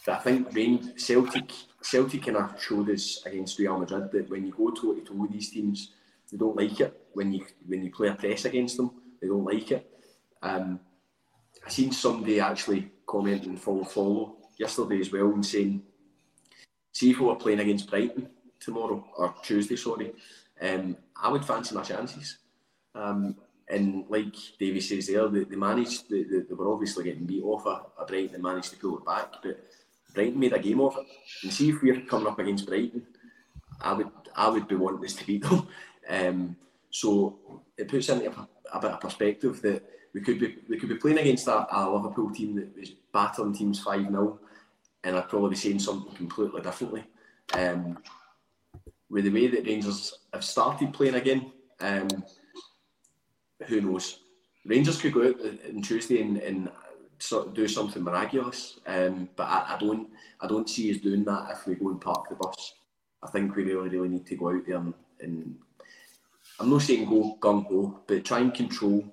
[0.06, 1.52] but I think Celtic
[1.82, 5.14] Celtic kind of showed us against Real Madrid that when you go toe to toe
[5.14, 5.94] with these teams,
[6.32, 8.92] they don't like it when you when you play a press against them.
[9.22, 9.90] They don't like it.
[10.42, 10.80] Um,
[11.66, 15.82] I seen somebody actually commenting follow follow yesterday as well and saying,
[16.92, 20.12] see if we were playing against Brighton tomorrow or Tuesday, sorry,
[20.62, 22.38] um, I would fancy my chances.
[22.94, 23.36] Um,
[23.68, 27.44] and like Davey says there, they, they managed, they, they, they, were obviously getting beat
[27.44, 29.64] off a, a Brighton and managed to pull it back, but
[30.14, 31.06] Brighton made a game of it.
[31.44, 33.04] And see if we're coming up against Brighton,
[33.82, 35.68] I would I would be wanting us to beat them.
[36.10, 36.56] Um,
[36.90, 39.84] so it puts into a, a, bit of perspective that
[40.14, 43.54] we could be we could be playing against a, a Liverpool team that was battering
[43.54, 44.40] teams five 0
[45.04, 47.04] and I'd probably be saying something completely differently.
[47.54, 48.00] Um,
[49.10, 52.08] with the way that Rangers have started playing again, um,
[53.66, 54.20] who knows?
[54.66, 55.40] Rangers could go out
[55.70, 56.70] on Tuesday and, and
[57.54, 60.10] do something miraculous, um, but I, I, don't
[60.42, 62.74] I don't see us doing that if we go and park the bus.
[63.24, 65.56] I think we really really need to go out there and, and
[66.60, 69.06] I'm not saying go gung ho, but try and control,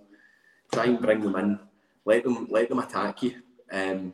[0.72, 1.58] try and bring them in,
[2.04, 3.36] let them let them attack you.
[3.70, 4.12] Um,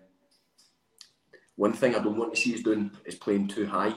[1.57, 3.95] one thing I don't want to see is doing is playing too high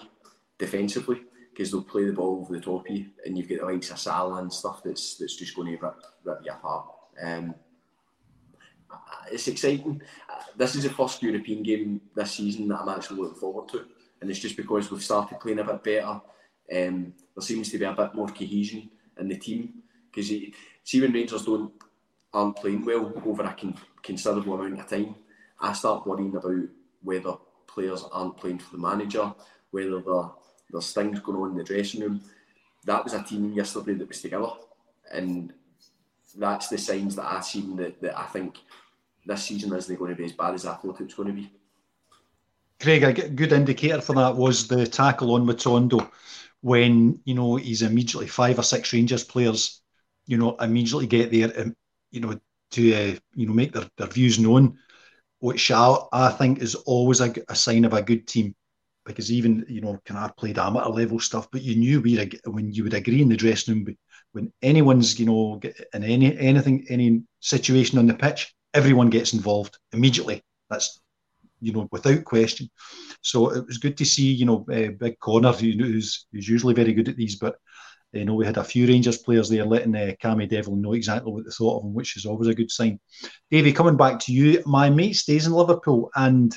[0.58, 1.22] defensively
[1.52, 3.92] because they'll play the ball over the top of you, and you've got the likes
[3.92, 6.88] of Salah and stuff that's that's just going to rip, rip you apart.
[7.22, 7.56] Um,
[9.30, 10.02] it's exciting.
[10.56, 13.86] This is the first European game this season that I'm actually looking forward to,
[14.22, 16.22] and it's just because we've started playing a bit better.
[16.74, 18.90] Um, there seems to be a bit more cohesion
[19.20, 20.28] in the team because
[20.84, 21.72] see when Rangers don't
[22.34, 25.16] aren't playing well over a con- considerable amount of time,
[25.60, 26.54] I start worrying about
[27.02, 27.34] whether
[27.66, 29.34] players aren't playing for the manager,
[29.72, 30.30] whether there,
[30.70, 32.22] there's things going on in the dressing room.
[32.84, 34.50] That was a team yesterday that was together,
[35.12, 35.54] and
[36.38, 38.58] that's the signs that I've seen that, that I think
[39.26, 41.34] this season isn't going to be as bad as I thought it was going to
[41.34, 41.52] be.
[42.82, 46.12] Craig, a good indicator for that was the tackle on Matondo
[46.66, 49.84] when you know he's immediately five or six Rangers players,
[50.26, 51.76] you know, immediately get there, and
[52.10, 52.40] you know,
[52.72, 54.80] to uh, you know make their, their views known,
[55.38, 58.56] which I, I think is always a, a sign of a good team,
[59.06, 62.72] because even you know, can I played amateur level stuff, but you knew we when
[62.72, 63.96] you would agree in the dressing room
[64.32, 65.62] when anyone's you know
[65.94, 70.42] in any anything any situation on the pitch, everyone gets involved immediately.
[70.72, 71.00] That's
[71.66, 72.70] you know without question.
[73.22, 76.48] So it was good to see, you know, uh, Big Connor, you know, who's, who's
[76.48, 77.56] usually very good at these, but
[78.14, 81.32] you know, we had a few Rangers players there letting uh, Cammy Devlin know exactly
[81.32, 83.00] what they thought of him, which is always a good sign.
[83.52, 86.56] Davey, coming back to you, my mate stays in Liverpool and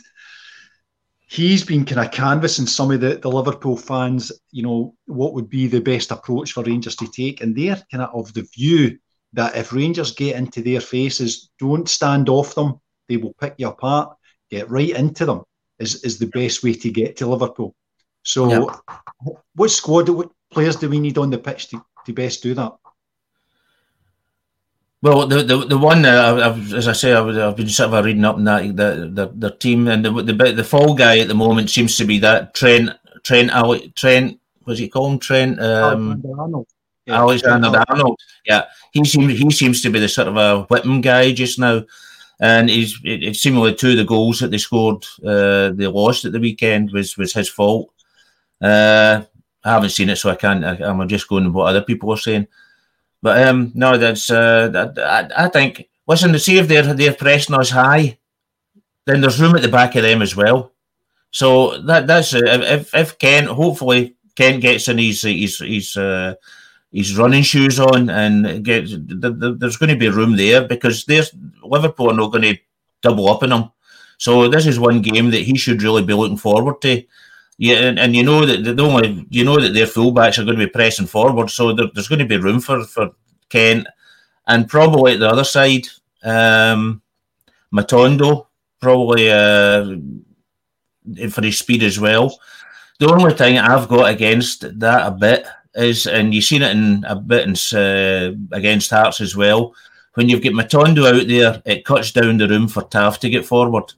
[1.26, 5.48] he's been kind of canvassing some of the, the Liverpool fans, you know, what would
[5.48, 7.40] be the best approach for Rangers to take.
[7.40, 8.98] And they're kind of of the view
[9.32, 13.68] that if Rangers get into their faces, don't stand off them, they will pick you
[13.68, 14.16] apart,
[14.50, 15.42] get right into them
[15.78, 17.74] is, is the best way to get to Liverpool.
[18.22, 19.34] So, yeah.
[19.54, 22.74] what squad, what players do we need on the pitch to, to best do that?
[25.00, 28.04] Well, the the, the one uh, I've, as I say, I've, I've been sort of
[28.04, 31.28] reading up on that the the, the team and the, the the fall guy at
[31.28, 32.90] the moment seems to be that Trent
[33.22, 33.52] Trent
[33.94, 34.40] Trent.
[34.64, 35.22] What's he called?
[35.22, 35.60] Trent.
[35.60, 36.20] Um,
[37.06, 38.20] Yeah, Alexander Arnold.
[38.44, 41.84] Yeah, he seems he seems to be the sort of a whipping guy just now,
[42.40, 45.04] and he's it, it's similar to the goals that they scored.
[45.24, 47.90] Uh, they lost at the weekend was was his fault.
[48.60, 49.22] Uh,
[49.64, 50.64] I haven't seen it, so I can't.
[50.64, 52.46] I, am just going to what other people are saying.
[53.22, 55.88] But um, no, that's uh, I, I think.
[56.06, 58.18] Listen, to see if they're they're pressing us high,
[59.04, 60.72] then there's room at the back of them as well.
[61.30, 66.34] So that that's if if Ken hopefully Ken gets in his his his uh,
[66.92, 71.32] his running shoes on and there's going to be room there because there's
[71.62, 72.58] Liverpool are not going to
[73.02, 73.70] double up on him.
[74.16, 77.02] So this is one game that he should really be looking forward to.
[77.58, 80.58] Yeah, and, and you know that the only you know that their fullbacks are going
[80.58, 83.10] to be pressing forward, so there, there's going to be room for for
[83.48, 83.88] Kent,
[84.46, 85.88] and probably at the other side,
[86.22, 87.02] um,
[87.74, 88.46] Matondo
[88.80, 89.96] probably uh,
[91.30, 92.38] for his speed as well.
[93.00, 95.44] The only thing I've got against that a bit
[95.78, 99.74] is, and you've seen it in a bit in, uh, against Hearts as well.
[100.14, 103.46] When you've got Matondo out there, it cuts down the room for Tav to get
[103.46, 103.92] forward,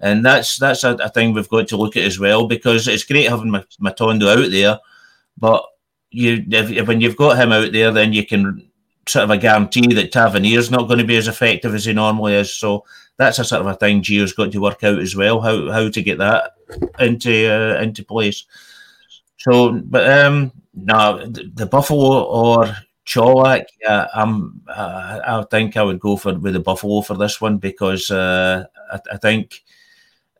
[0.00, 3.04] and that's that's a, a thing we've got to look at as well because it's
[3.04, 4.78] great having Matondo out there,
[5.38, 5.64] but
[6.10, 8.68] you if, when you've got him out there, then you can
[9.08, 12.34] sort of a guarantee that Tavernier's not going to be as effective as he normally
[12.34, 12.52] is.
[12.52, 12.84] So
[13.16, 15.88] that's a sort of a thing Gio's got to work out as well, how how
[15.88, 16.52] to get that
[16.98, 18.44] into uh, into place.
[19.44, 22.74] So, but um, no, the, the Buffalo or
[23.14, 24.62] yeah, I'm.
[24.66, 28.64] Uh, I think I would go for with the Buffalo for this one because uh,
[28.90, 29.62] I, I, think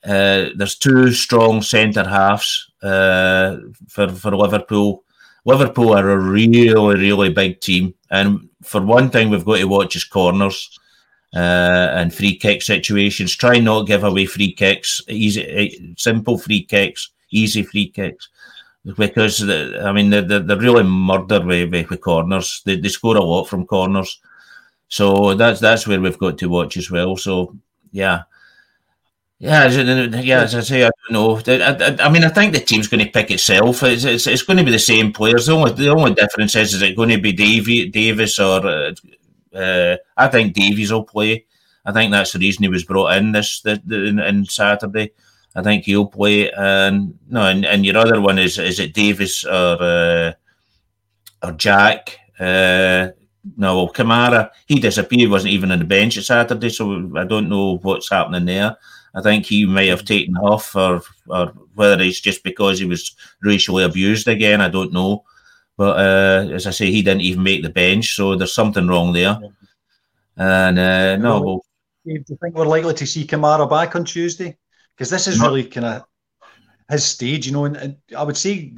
[0.03, 5.05] uh, there's two strong centre halves uh, for for Liverpool.
[5.45, 9.93] Liverpool are a really really big team, and for one thing, we've got to watch
[9.93, 10.79] his corners
[11.35, 13.37] uh, and free kick situations.
[13.37, 18.31] Try not give away free kicks, easy, eh, simple free kicks, easy free kicks.
[18.99, 22.62] Because the, I mean they're, they're really murder with, with corners.
[22.66, 24.20] They, they score a lot from corners,
[24.89, 27.16] so that's that's where we've got to watch as well.
[27.16, 27.57] So
[27.93, 28.24] yeah,
[29.39, 30.43] yeah, yeah.
[30.43, 31.37] As I say, I don't know.
[31.47, 33.82] I, I, I, mean, I think the team's going to pick itself.
[33.82, 35.47] It's, it's, it's going to be the same players.
[35.47, 38.93] The only the only difference is is it going to be Davy, Davis or uh,
[39.55, 41.47] uh, I think Davies will play.
[41.85, 45.12] I think that's the reason he was brought in this the, the, in, in, Saturday.
[45.55, 46.51] I think he'll play.
[46.51, 50.33] And no, and, and your other one is is it Davis or uh,
[51.43, 52.19] or Jack?
[52.39, 53.09] Uh,
[53.57, 55.31] no, well, Kamara he disappeared.
[55.31, 58.77] wasn't even on the bench at Saturday, so I don't know what's happening there.
[59.15, 63.15] I think he may have taken off, or or whether it's just because he was
[63.43, 64.61] racially abused again.
[64.61, 65.25] I don't know.
[65.77, 69.13] But uh, as I say, he didn't even make the bench, so there's something wrong
[69.13, 69.39] there.
[70.37, 71.65] And uh, no, well,
[72.05, 74.57] do you think we're likely to see Kamara back on Tuesday?
[74.97, 76.05] Because this is really kind of
[76.89, 77.65] his stage, you know.
[77.65, 78.73] And, and, I would say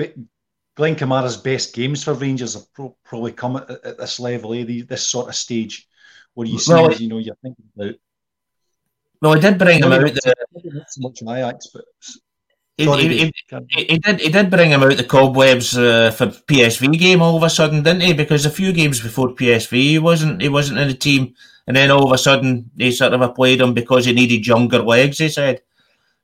[0.77, 4.83] Glenn Kamara's best games for Rangers have pro- probably come at, at, this level, eh?
[4.87, 5.89] this sort of stage
[6.35, 7.95] where you see, well, you know, you're thinking about.
[9.23, 10.01] Well, I did bring him out.
[10.01, 11.85] The, not so much Ajax, but
[12.77, 14.21] he, did.
[14.21, 17.83] He did bring him out the cobwebs uh, for PSV game all of a sudden,
[17.83, 18.13] didn't he?
[18.13, 20.43] Because a few games before PSV, he wasn't.
[20.43, 21.35] He wasn't in the team,
[21.67, 24.83] and then all of a sudden, he sort of played him because he needed younger
[24.83, 25.19] legs.
[25.19, 25.63] He said.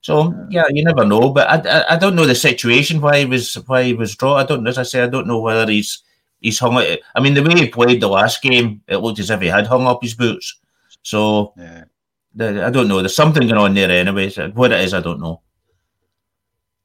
[0.03, 1.29] So yeah, you never know.
[1.29, 4.37] But I, I, I don't know the situation why he was why he was drawn.
[4.37, 4.67] I don't.
[4.67, 6.03] As I say, I don't know whether he's
[6.41, 6.77] he's hung.
[6.77, 7.01] It.
[7.15, 9.65] I mean, the way he played the last game, it looked as if he had
[9.65, 10.59] hung up his boots.
[11.03, 11.85] So yeah.
[12.35, 12.99] the, I don't know.
[12.99, 14.29] There's something going on there anyway.
[14.51, 15.41] What it is, I don't know.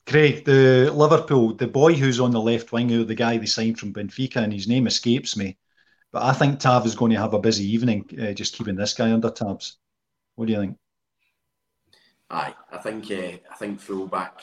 [0.06, 3.80] Craig, the Liverpool, the boy who's on the left wing, who the guy they signed
[3.80, 5.58] from Benfica, and his name escapes me.
[6.12, 8.94] But I think Tav is going to have a busy evening uh, just keeping this
[8.94, 9.76] guy under tabs.
[10.36, 10.76] What do you think?
[12.30, 14.40] Aye, I think uh, I think fullback.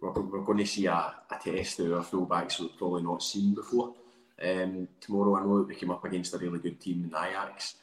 [0.00, 3.54] We're, we're going to see a, a test of our fullbacks we've probably not seen
[3.54, 3.94] before.
[4.42, 7.76] Um, tomorrow, I know that we came up against a really good team in Ajax,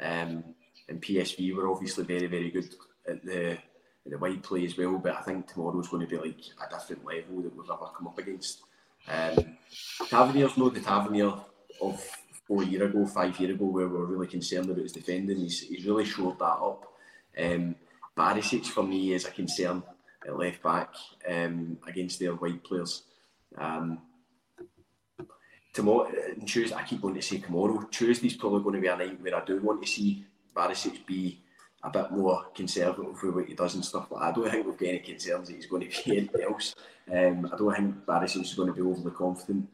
[0.00, 0.42] um,
[0.88, 2.74] and PSV were obviously very very good
[3.06, 3.58] at the
[4.06, 4.96] the wide play as well.
[4.98, 8.06] But I think tomorrow's going to be like a different level that we've ever come
[8.06, 8.62] up against.
[9.06, 9.58] Um,
[10.08, 11.34] Tavernier's not the Tavernier
[11.82, 12.02] of
[12.46, 15.38] four year ago, five year ago, where we were really concerned about his defending.
[15.38, 16.84] He's, he's really showed that up.
[17.38, 17.76] Um,
[18.18, 19.82] Barisic for me is a concern
[20.26, 20.92] at left back
[21.28, 23.04] um, against their wide players.
[23.56, 24.00] Um,
[25.72, 26.10] tomorrow,
[26.44, 27.86] Tuesday, I keep going to say tomorrow.
[27.90, 31.40] Tuesday's probably going to be a night where I do want to see Barisic be
[31.84, 34.16] a bit more conservative with what he does and stuff that.
[34.16, 36.74] I don't think we've got any concerns that he's going to be anything else.
[37.10, 39.68] Um, I don't think Barisic is going to be overly confident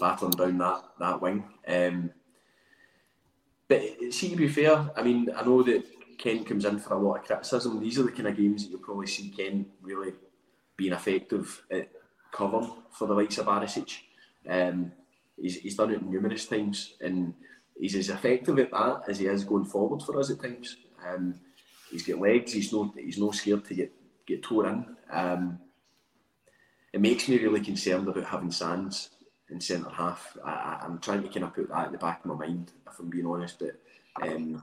[0.00, 1.44] battling down that, that wing.
[1.68, 2.10] Um,
[3.68, 5.84] but see, to be fair, I mean, I know that
[6.20, 7.80] Ken comes in for a lot of criticism.
[7.80, 10.12] These are the kind of games that you'll probably see Ken really
[10.76, 11.90] being effective at
[12.30, 13.96] covering for the likes of Barisic.
[14.46, 14.92] Um,
[15.40, 17.32] he's, he's done it numerous times, and
[17.78, 20.76] he's as effective at that as he is going forward for us at times.
[21.06, 21.40] Um,
[21.90, 22.52] he's got legs.
[22.52, 23.92] He's no he's no scared to get
[24.26, 24.96] get tore in.
[25.10, 25.58] Um,
[26.92, 29.10] it makes me really concerned about having Sands
[29.48, 30.36] in centre half.
[30.44, 32.98] I, am trying to kind of put that in the back of my mind, if
[32.98, 33.58] I'm being honest.
[33.58, 33.80] But
[34.22, 34.62] um,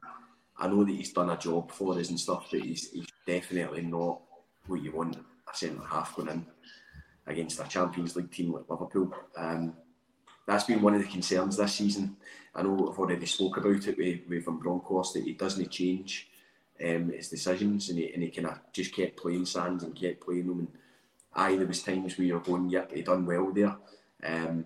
[0.59, 3.81] I know that he's done a job for us and stuff, but he's, he's definitely
[3.81, 4.21] not
[4.67, 6.45] what you want a centre half going in
[7.27, 9.13] against a Champions League team like Liverpool.
[9.35, 9.73] Um,
[10.47, 12.15] that's been one of the concerns this season.
[12.55, 16.29] I know I've already spoke about it with, with Van Bronckhorst that he doesn't change
[16.83, 20.21] um, his decisions and he, and he kind of just kept playing Sands and kept
[20.25, 20.59] playing them.
[20.59, 20.67] And
[21.35, 23.75] aye, there was times where you're going, yep, he done well there.
[24.23, 24.65] Um,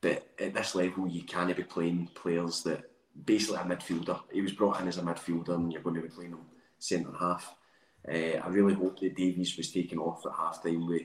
[0.00, 2.89] but at this level, you can't be playing players that
[3.24, 4.20] basically a midfielder.
[4.32, 6.40] He was brought in as a midfielder, and you're going to be playing him
[6.78, 7.54] centre half.
[8.08, 11.02] Uh, I really hope that Davies was taken off at half time with,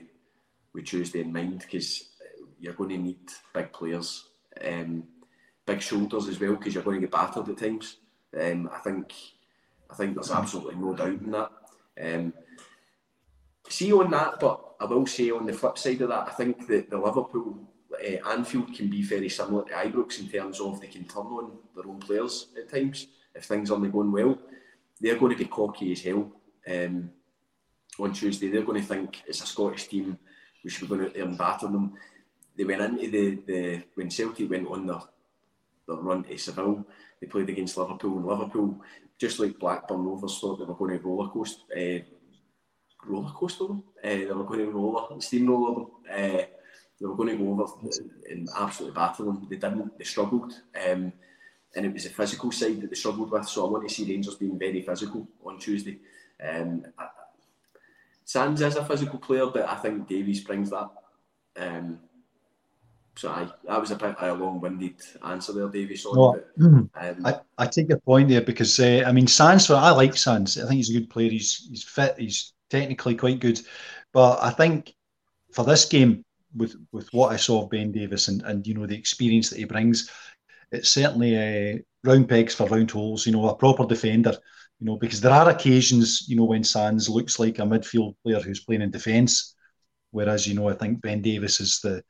[0.72, 2.08] with Tuesday in mind because
[2.58, 4.28] you're going to need big players,
[4.64, 5.04] um,
[5.66, 7.98] big shoulders as well because you're going to get battered at times.
[8.38, 9.12] Um, I think
[9.90, 11.50] I think there's absolutely no doubt in that.
[12.02, 12.32] Um,
[13.68, 16.66] see on that, but I will say on the flip side of that, I think
[16.68, 17.58] that the Liverpool
[18.02, 21.52] uh, Anfield can be very similar to Ibrox in terms of they can turn on
[21.74, 24.38] their own players at times if things aren't going well.
[25.00, 26.30] They're going to be cocky as hell
[26.70, 27.10] um,
[27.98, 28.48] on Tuesday.
[28.48, 30.18] They're going to think it's a Scottish team.
[30.64, 31.94] We should be going out there and batter them.
[32.56, 35.00] They went into the, the when Celtic went on their
[35.86, 36.84] their run to Seville.
[37.20, 38.82] They played against Liverpool, and Liverpool,
[39.18, 42.00] just like Blackburn Rovers, thought they were going to roller coaster, uh,
[43.06, 43.84] roller coaster them.
[44.02, 45.86] Uh, they were going to roller steamroller them.
[46.10, 46.44] Uh,
[47.00, 47.72] they were going to go over
[48.30, 49.46] and absolutely battle them.
[49.50, 49.98] They didn't.
[49.98, 50.52] They struggled.
[50.74, 51.12] Um,
[51.74, 53.48] and it was the physical side that they struggled with.
[53.48, 55.98] So I want to see Rangers being very physical on Tuesday.
[56.42, 57.08] Um, I,
[58.24, 60.90] Sands is a physical player, but I think Davies brings that.
[61.56, 62.00] Um,
[63.14, 66.02] so I, that was a bit a long-winded answer there, Davies.
[66.02, 69.70] Sorry, no, but, um, I, I take your point there because uh, I mean Sands.
[69.70, 70.58] I like Sands.
[70.58, 71.30] I think he's a good player.
[71.30, 72.16] He's he's fit.
[72.18, 73.60] He's technically quite good,
[74.12, 74.94] but I think
[75.52, 78.86] for this game, with with what I saw of Ben Davies and and you know
[78.86, 80.10] the experience that he brings,
[80.72, 83.26] it's certainly a uh, round pegs for round holes.
[83.26, 84.36] You know, a proper defender.
[84.80, 88.40] You know, because there are occasions, you know, when Sands looks like a midfield player
[88.40, 89.54] who's playing in defence,
[90.10, 92.02] whereas you know I think Ben Davies is the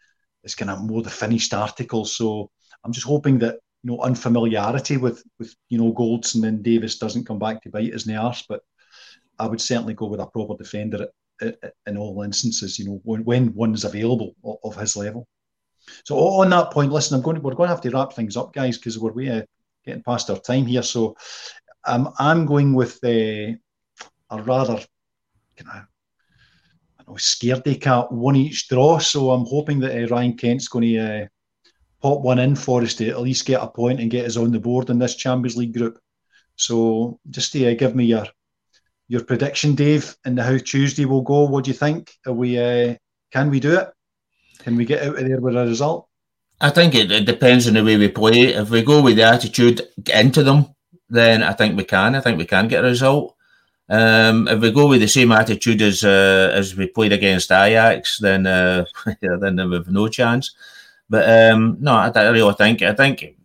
[0.45, 2.05] is kind of more the finished article.
[2.05, 2.51] So
[2.85, 7.27] I'm just hoping that you know unfamiliarity with with you know Goldson and Davies doesn't
[7.27, 8.45] come back to bite us in the arse.
[8.49, 8.63] But
[9.39, 11.11] I would certainly go with a proper defender at
[11.41, 14.35] in all instances, you know, when, when one's available
[14.65, 15.27] of, his level.
[16.05, 18.37] So on that point, listen, I'm going to, we're going to have to wrap things
[18.37, 19.43] up, guys, because we're way, uh,
[19.85, 20.83] getting past our time here.
[20.83, 21.17] So
[21.87, 23.55] um, I'm going with uh,
[24.31, 24.85] a rather
[25.57, 25.87] kind of
[26.99, 28.99] I know scaredy cat one each draw.
[28.99, 31.27] So I'm hoping that uh, Ryan Kent's going to uh,
[32.03, 34.51] pop one in for us to at least get a point and get us on
[34.51, 35.99] the board in this Champions League group.
[36.57, 38.27] So just to uh, give me your
[39.09, 41.45] your prediction, Dave, and how Tuesday will go.
[41.45, 42.13] What do you think?
[42.27, 42.95] Are we uh,
[43.33, 43.89] can we do it?
[44.61, 46.09] Can we get out of there with a result?
[46.61, 48.55] I think it, it depends on the way we play.
[48.55, 50.75] If we go with the attitude get into them,
[51.09, 52.15] then I think we can.
[52.15, 53.37] I think we can get a result.
[53.89, 58.19] Um, if we go with the same attitude as uh, as we played against Ajax,
[58.19, 58.85] then uh,
[59.21, 60.55] then we've no chance.
[61.09, 63.37] But um, no, I, I really think I think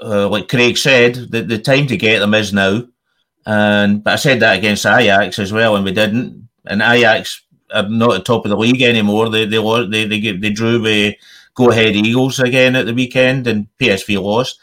[0.00, 2.82] uh, like Craig said, the, the time to get them is now.
[3.46, 6.48] And but I said that against Ajax as well, and we didn't.
[6.64, 7.42] And Ajax
[7.74, 9.28] are not at top of the league anymore.
[9.28, 11.16] They they they they, they drew with
[11.54, 14.60] Go Ahead Eagles again at the weekend, and PSV lost.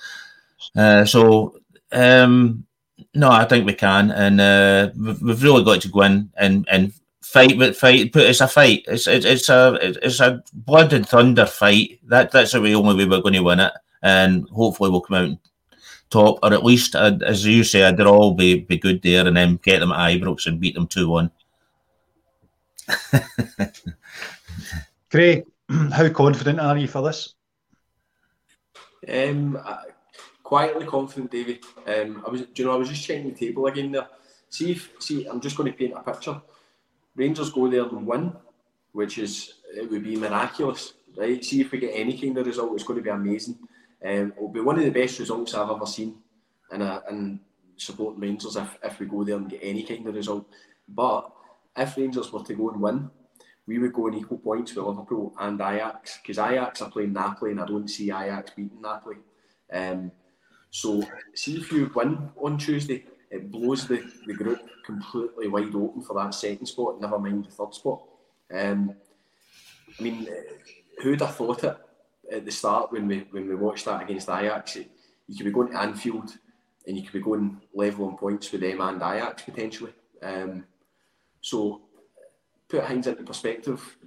[0.76, 1.60] Uh, so
[1.92, 2.66] um,
[3.14, 6.94] no, I think we can, and uh, we've, really got to go in and and
[7.22, 8.12] fight, but fight.
[8.12, 8.86] But it's a fight.
[8.88, 12.00] It's it's, it's a it's a blood and thunder fight.
[12.08, 15.38] That that's the only way we're going to win it, and hopefully we'll come out
[16.10, 19.28] top, or at least, uh, as you say, a draw will be, be good there,
[19.28, 21.32] and then get them at Ibrox and beat them 2 1.
[25.12, 25.46] Craig,
[25.92, 27.36] how confident are you for this?
[29.08, 29.58] Um,
[30.44, 31.64] quietly confident, David.
[31.88, 34.08] Um, I was, do you know, I was just checking the table again there.
[34.50, 36.42] See if, see, I'm just going to paint a picture.
[37.16, 38.34] Rangers go there and win,
[38.94, 41.44] which is it would be miraculous, right?
[41.44, 43.60] See if we get any kind of result, it's going to be amazing.
[44.04, 46.16] Um, it'll be one of the best results I've ever seen
[46.72, 47.40] in, a, in
[47.76, 50.48] supporting Rangers if, if we go there and get any kind of result.
[50.88, 51.30] But
[51.76, 53.10] if Rangers were to go and win,
[53.68, 57.52] we would go in equal points with Liverpool and Ajax because Ajax are playing Napoli
[57.52, 59.18] and I don't see Ajax beating Napoli.
[59.72, 60.12] Um,
[60.72, 61.04] so,
[61.34, 66.16] see if you win on Tuesday, it blows the, the group completely wide open for
[66.16, 68.02] that second spot, never mind the third spot.
[68.52, 68.96] Um,
[70.00, 70.28] I mean,
[71.02, 71.78] who'd have thought it?
[72.32, 75.72] At the start when we when we watched that against Ajax, you could be going
[75.72, 76.32] to Anfield
[76.88, 79.94] and you could be going level on points with them and Ajax potentially.
[80.22, 80.66] Um,
[81.42, 81.82] so
[82.68, 83.98] put things into perspective.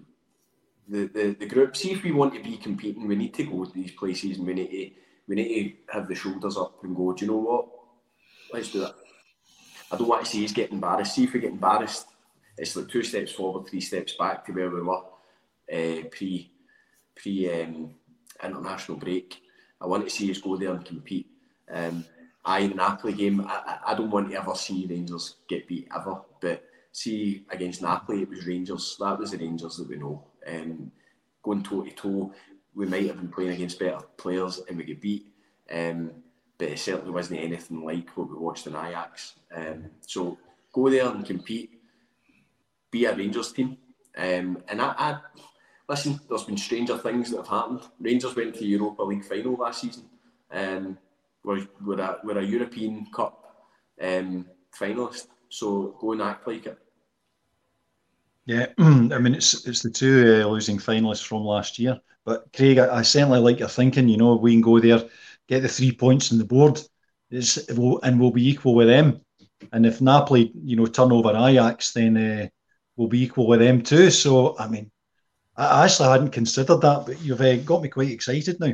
[0.89, 1.77] The, the the group.
[1.77, 4.47] See if we want to be competing, we need to go to these places and
[4.47, 4.91] we need to
[5.29, 7.13] we need to have the shoulders up and go.
[7.13, 7.69] Do you know what?
[8.53, 8.97] Let's do that.
[9.91, 11.15] I don't want to see he's getting embarrassed.
[11.15, 12.07] See if we get embarrassed,
[12.59, 15.03] it's like two steps forward, three steps back to where we were
[15.73, 16.51] uh, pre
[17.15, 17.95] pre um,
[18.45, 19.43] international break.
[19.81, 21.27] I want to see us go there and compete.
[21.73, 22.05] Um,
[22.45, 23.41] I in the Napoli game.
[23.47, 28.23] I, I don't want to ever see Rangers get beat ever, but see against Napoli,
[28.23, 28.97] it was Rangers.
[28.99, 30.25] That was the Rangers that we know.
[30.47, 30.91] Um,
[31.43, 32.33] going toe to toe,
[32.75, 35.27] we might have been playing against better players and we get beat.
[35.71, 36.11] Um,
[36.59, 39.35] but it certainly wasn't anything like what we watched in Ajax.
[39.55, 40.39] Um, so
[40.73, 41.81] go there and compete,
[42.91, 43.79] be a Rangers team.
[44.17, 45.19] Um, and I, I,
[45.89, 47.81] listen, there's been stranger things that have happened.
[48.01, 50.05] Rangers went to the Europa League final last season.
[50.51, 50.99] Um,
[51.45, 53.67] we're, we're, a, we're a European Cup
[54.01, 54.47] um,
[54.79, 55.27] finalist.
[55.49, 56.79] So go and act like it.
[58.45, 62.01] Yeah, I mean it's it's the two uh, losing finalists from last year.
[62.25, 64.09] But Craig, I, I, certainly like your thinking.
[64.09, 65.09] You know, we can go there,
[65.49, 66.81] get the three points on the board,
[67.31, 69.21] is and we'll be equal with them.
[69.73, 72.49] And if Napoli, you know, turn over Ajax, then uh,
[72.97, 74.11] we'll be equal with them too.
[74.11, 74.91] So I mean,
[75.57, 78.73] I actually hadn't considered that, but you've uh, got me quite excited now.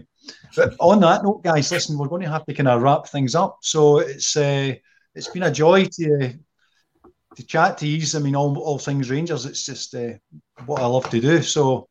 [0.54, 3.34] But on that note, guys, listen, we're going to have to kind of wrap things
[3.34, 3.58] up.
[3.62, 4.74] So it's uh,
[5.14, 6.34] it's been a joy to
[7.36, 8.04] to chat to you.
[8.14, 9.46] I mean, all, all things Rangers.
[9.46, 10.14] It's just uh,
[10.66, 11.42] what I love to do.
[11.42, 11.88] So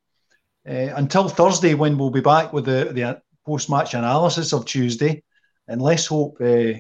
[0.68, 5.24] uh, until Thursday, when we'll be back with the, the post match analysis of Tuesday,
[5.68, 6.74] and let's hope, uh,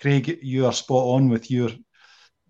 [0.00, 1.70] Craig, you are spot on with your,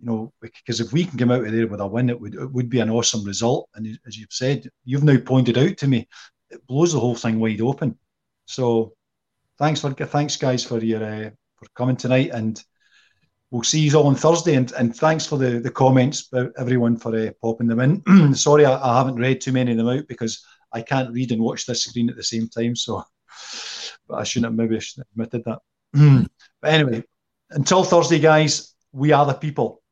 [0.00, 2.34] you know, because if we can come out of there with a win, it would
[2.34, 3.68] it would be an awesome result.
[3.74, 6.08] And as you've said, you've now pointed out to me,
[6.50, 7.98] it blows the whole thing wide open.
[8.46, 8.94] So,
[9.58, 12.62] thanks for thanks guys for your uh, for coming tonight and
[13.50, 14.54] we'll see you all on Thursday.
[14.54, 16.28] And, and thanks for the, the comments,
[16.58, 18.34] everyone, for uh, popping them in.
[18.34, 21.42] Sorry, I, I, haven't read too many of them out because I can't read and
[21.42, 22.76] watch this screen at the same time.
[22.76, 23.02] So,
[24.08, 26.28] but I shouldn't have maybe shouldn't have admitted that.
[26.60, 27.04] but anyway,
[27.50, 29.82] until Thursday, guys, we are the people.